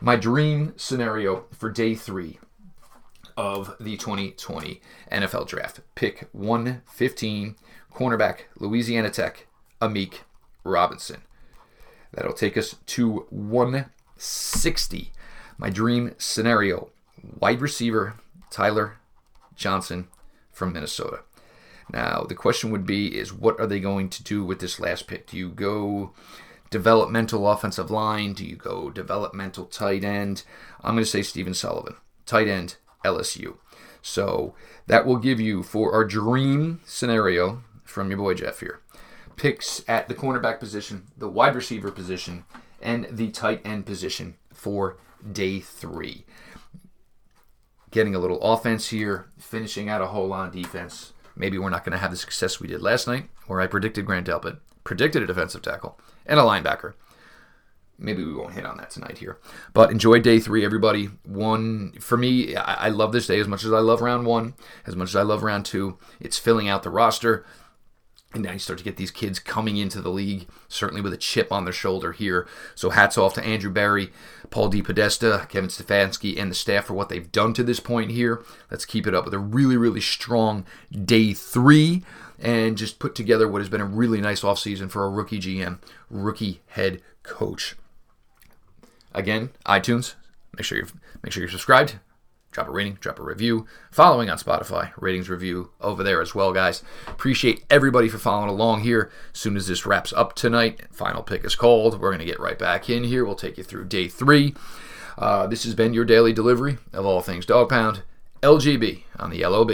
my 0.00 0.16
dream 0.16 0.74
scenario 0.76 1.44
for 1.52 1.70
day 1.70 1.94
three 1.94 2.38
of 3.36 3.76
the 3.78 3.96
2020 3.96 4.80
NFL 5.12 5.46
Draft. 5.46 5.80
Pick 5.94 6.28
115, 6.32 7.56
cornerback, 7.92 8.40
Louisiana 8.58 9.10
Tech, 9.10 9.46
Amik 9.80 10.20
Robertson. 10.64 11.22
That'll 12.12 12.32
take 12.32 12.56
us 12.56 12.76
to 12.86 13.26
160. 13.30 15.12
My 15.58 15.70
dream 15.70 16.14
scenario, 16.18 16.90
wide 17.38 17.60
receiver, 17.60 18.14
Tyler 18.50 18.96
Johnson 19.54 20.08
from 20.52 20.72
Minnesota. 20.72 21.20
Now, 21.92 22.24
the 22.28 22.34
question 22.34 22.70
would 22.70 22.86
be 22.86 23.16
is 23.16 23.32
what 23.32 23.60
are 23.60 23.66
they 23.66 23.80
going 23.80 24.08
to 24.10 24.22
do 24.22 24.44
with 24.44 24.58
this 24.58 24.80
last 24.80 25.06
pick? 25.06 25.26
Do 25.26 25.36
you 25.36 25.50
go 25.50 26.12
developmental 26.70 27.50
offensive 27.50 27.90
line? 27.90 28.32
Do 28.32 28.44
you 28.44 28.56
go 28.56 28.90
developmental 28.90 29.66
tight 29.66 30.04
end? 30.04 30.42
I'm 30.82 30.94
going 30.94 31.04
to 31.04 31.10
say 31.10 31.22
Stephen 31.22 31.54
Sullivan. 31.54 31.96
tight 32.24 32.48
end, 32.48 32.76
LSU. 33.04 33.56
So 34.02 34.54
that 34.86 35.06
will 35.06 35.16
give 35.16 35.40
you 35.40 35.62
for 35.62 35.92
our 35.92 36.04
dream 36.04 36.80
scenario 36.84 37.62
from 37.84 38.10
your 38.10 38.18
boy 38.18 38.34
Jeff 38.34 38.60
here 38.60 38.80
picks 39.36 39.82
at 39.86 40.08
the 40.08 40.14
cornerback 40.14 40.58
position, 40.58 41.06
the 41.16 41.28
wide 41.28 41.54
receiver 41.54 41.90
position, 41.90 42.44
and 42.82 43.06
the 43.10 43.30
tight 43.30 43.60
end 43.64 43.86
position 43.86 44.34
for 44.52 44.96
day 45.30 45.60
three. 45.60 46.24
Getting 47.90 48.14
a 48.14 48.18
little 48.18 48.40
offense 48.42 48.88
here, 48.88 49.30
finishing 49.38 49.88
out 49.88 50.02
a 50.02 50.08
whole 50.08 50.32
on 50.32 50.50
defense. 50.50 51.12
Maybe 51.36 51.58
we're 51.58 51.70
not 51.70 51.84
going 51.84 51.92
to 51.92 51.98
have 51.98 52.10
the 52.10 52.16
success 52.16 52.60
we 52.60 52.66
did 52.66 52.82
last 52.82 53.06
night, 53.06 53.28
where 53.46 53.60
I 53.60 53.66
predicted 53.66 54.06
Grant 54.06 54.26
Delpit, 54.26 54.58
predicted 54.86 55.22
a 55.22 55.26
defensive 55.26 55.60
tackle, 55.60 55.98
and 56.24 56.40
a 56.40 56.44
linebacker. 56.44 56.94
Maybe 57.98 58.22
we 58.24 58.34
won't 58.34 58.54
hit 58.54 58.64
on 58.64 58.76
that 58.76 58.90
tonight 58.90 59.18
here. 59.18 59.38
But 59.72 59.90
enjoy 59.90 60.20
day 60.20 60.38
three, 60.38 60.64
everybody. 60.64 61.06
One, 61.24 61.92
for 61.98 62.16
me, 62.16 62.54
I, 62.54 62.86
I 62.86 62.88
love 62.88 63.12
this 63.12 63.26
day 63.26 63.40
as 63.40 63.48
much 63.48 63.64
as 63.64 63.72
I 63.72 63.80
love 63.80 64.00
round 64.00 64.26
one, 64.26 64.54
as 64.86 64.94
much 64.94 65.08
as 65.08 65.16
I 65.16 65.22
love 65.22 65.42
round 65.42 65.64
two. 65.64 65.98
It's 66.20 66.38
filling 66.38 66.68
out 66.68 66.82
the 66.82 66.90
roster. 66.90 67.44
And 68.34 68.44
now 68.44 68.52
you 68.52 68.58
start 68.58 68.78
to 68.78 68.84
get 68.84 68.98
these 68.98 69.10
kids 69.10 69.38
coming 69.38 69.78
into 69.78 70.02
the 70.02 70.10
league, 70.10 70.46
certainly 70.68 71.00
with 71.00 71.14
a 71.14 71.16
chip 71.16 71.50
on 71.50 71.64
their 71.64 71.72
shoulder 71.72 72.12
here. 72.12 72.46
So 72.74 72.90
hats 72.90 73.16
off 73.16 73.32
to 73.34 73.44
Andrew 73.44 73.70
Berry, 73.70 74.12
Paul 74.50 74.70
DePodesta, 74.70 75.48
Kevin 75.48 75.70
Stefanski, 75.70 76.38
and 76.38 76.50
the 76.50 76.54
staff 76.54 76.84
for 76.84 76.94
what 76.94 77.08
they've 77.08 77.32
done 77.32 77.54
to 77.54 77.64
this 77.64 77.80
point 77.80 78.10
here. 78.10 78.44
Let's 78.70 78.84
keep 78.84 79.06
it 79.06 79.14
up 79.14 79.24
with 79.24 79.32
a 79.32 79.38
really, 79.38 79.78
really 79.78 80.02
strong 80.02 80.66
day 80.92 81.32
three 81.32 82.04
and 82.38 82.76
just 82.76 82.98
put 82.98 83.14
together 83.14 83.48
what 83.48 83.60
has 83.60 83.68
been 83.68 83.80
a 83.80 83.86
really 83.86 84.20
nice 84.20 84.42
offseason 84.42 84.90
for 84.90 85.04
a 85.04 85.10
rookie 85.10 85.40
GM, 85.40 85.78
rookie 86.10 86.60
head 86.68 87.00
coach. 87.22 87.76
Again, 89.14 89.50
iTunes. 89.64 90.14
Make 90.54 90.64
sure 90.64 90.78
you 90.78 90.86
make 91.22 91.32
sure 91.32 91.42
you're 91.42 91.50
subscribed 91.50 91.98
drop 92.56 92.68
a 92.68 92.70
rating, 92.70 92.94
drop 92.94 93.18
a 93.18 93.22
review. 93.22 93.66
Following 93.90 94.30
on 94.30 94.38
Spotify, 94.38 94.90
ratings 94.96 95.28
review 95.28 95.72
over 95.78 96.02
there 96.02 96.22
as 96.22 96.34
well, 96.34 96.54
guys. 96.54 96.82
Appreciate 97.06 97.62
everybody 97.68 98.08
for 98.08 98.16
following 98.16 98.48
along 98.48 98.80
here. 98.80 99.10
As 99.34 99.40
soon 99.40 99.58
as 99.58 99.66
this 99.66 99.84
wraps 99.84 100.10
up 100.14 100.34
tonight, 100.34 100.80
final 100.90 101.22
pick 101.22 101.44
is 101.44 101.54
called. 101.54 102.00
We're 102.00 102.08
going 102.08 102.20
to 102.20 102.24
get 102.24 102.40
right 102.40 102.58
back 102.58 102.88
in 102.88 103.04
here. 103.04 103.26
We'll 103.26 103.34
take 103.34 103.58
you 103.58 103.62
through 103.62 103.84
day 103.84 104.08
three. 104.08 104.54
Uh, 105.18 105.46
this 105.46 105.64
has 105.64 105.74
been 105.74 105.92
your 105.92 106.06
daily 106.06 106.32
delivery 106.32 106.78
of 106.94 107.04
all 107.04 107.20
things 107.20 107.44
Dog 107.44 107.68
Pound, 107.68 108.02
LGB 108.42 109.02
on 109.18 109.28
the 109.28 109.44
LOB. 109.44 109.72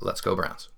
Let's 0.00 0.20
go, 0.20 0.34
Browns. 0.34 0.71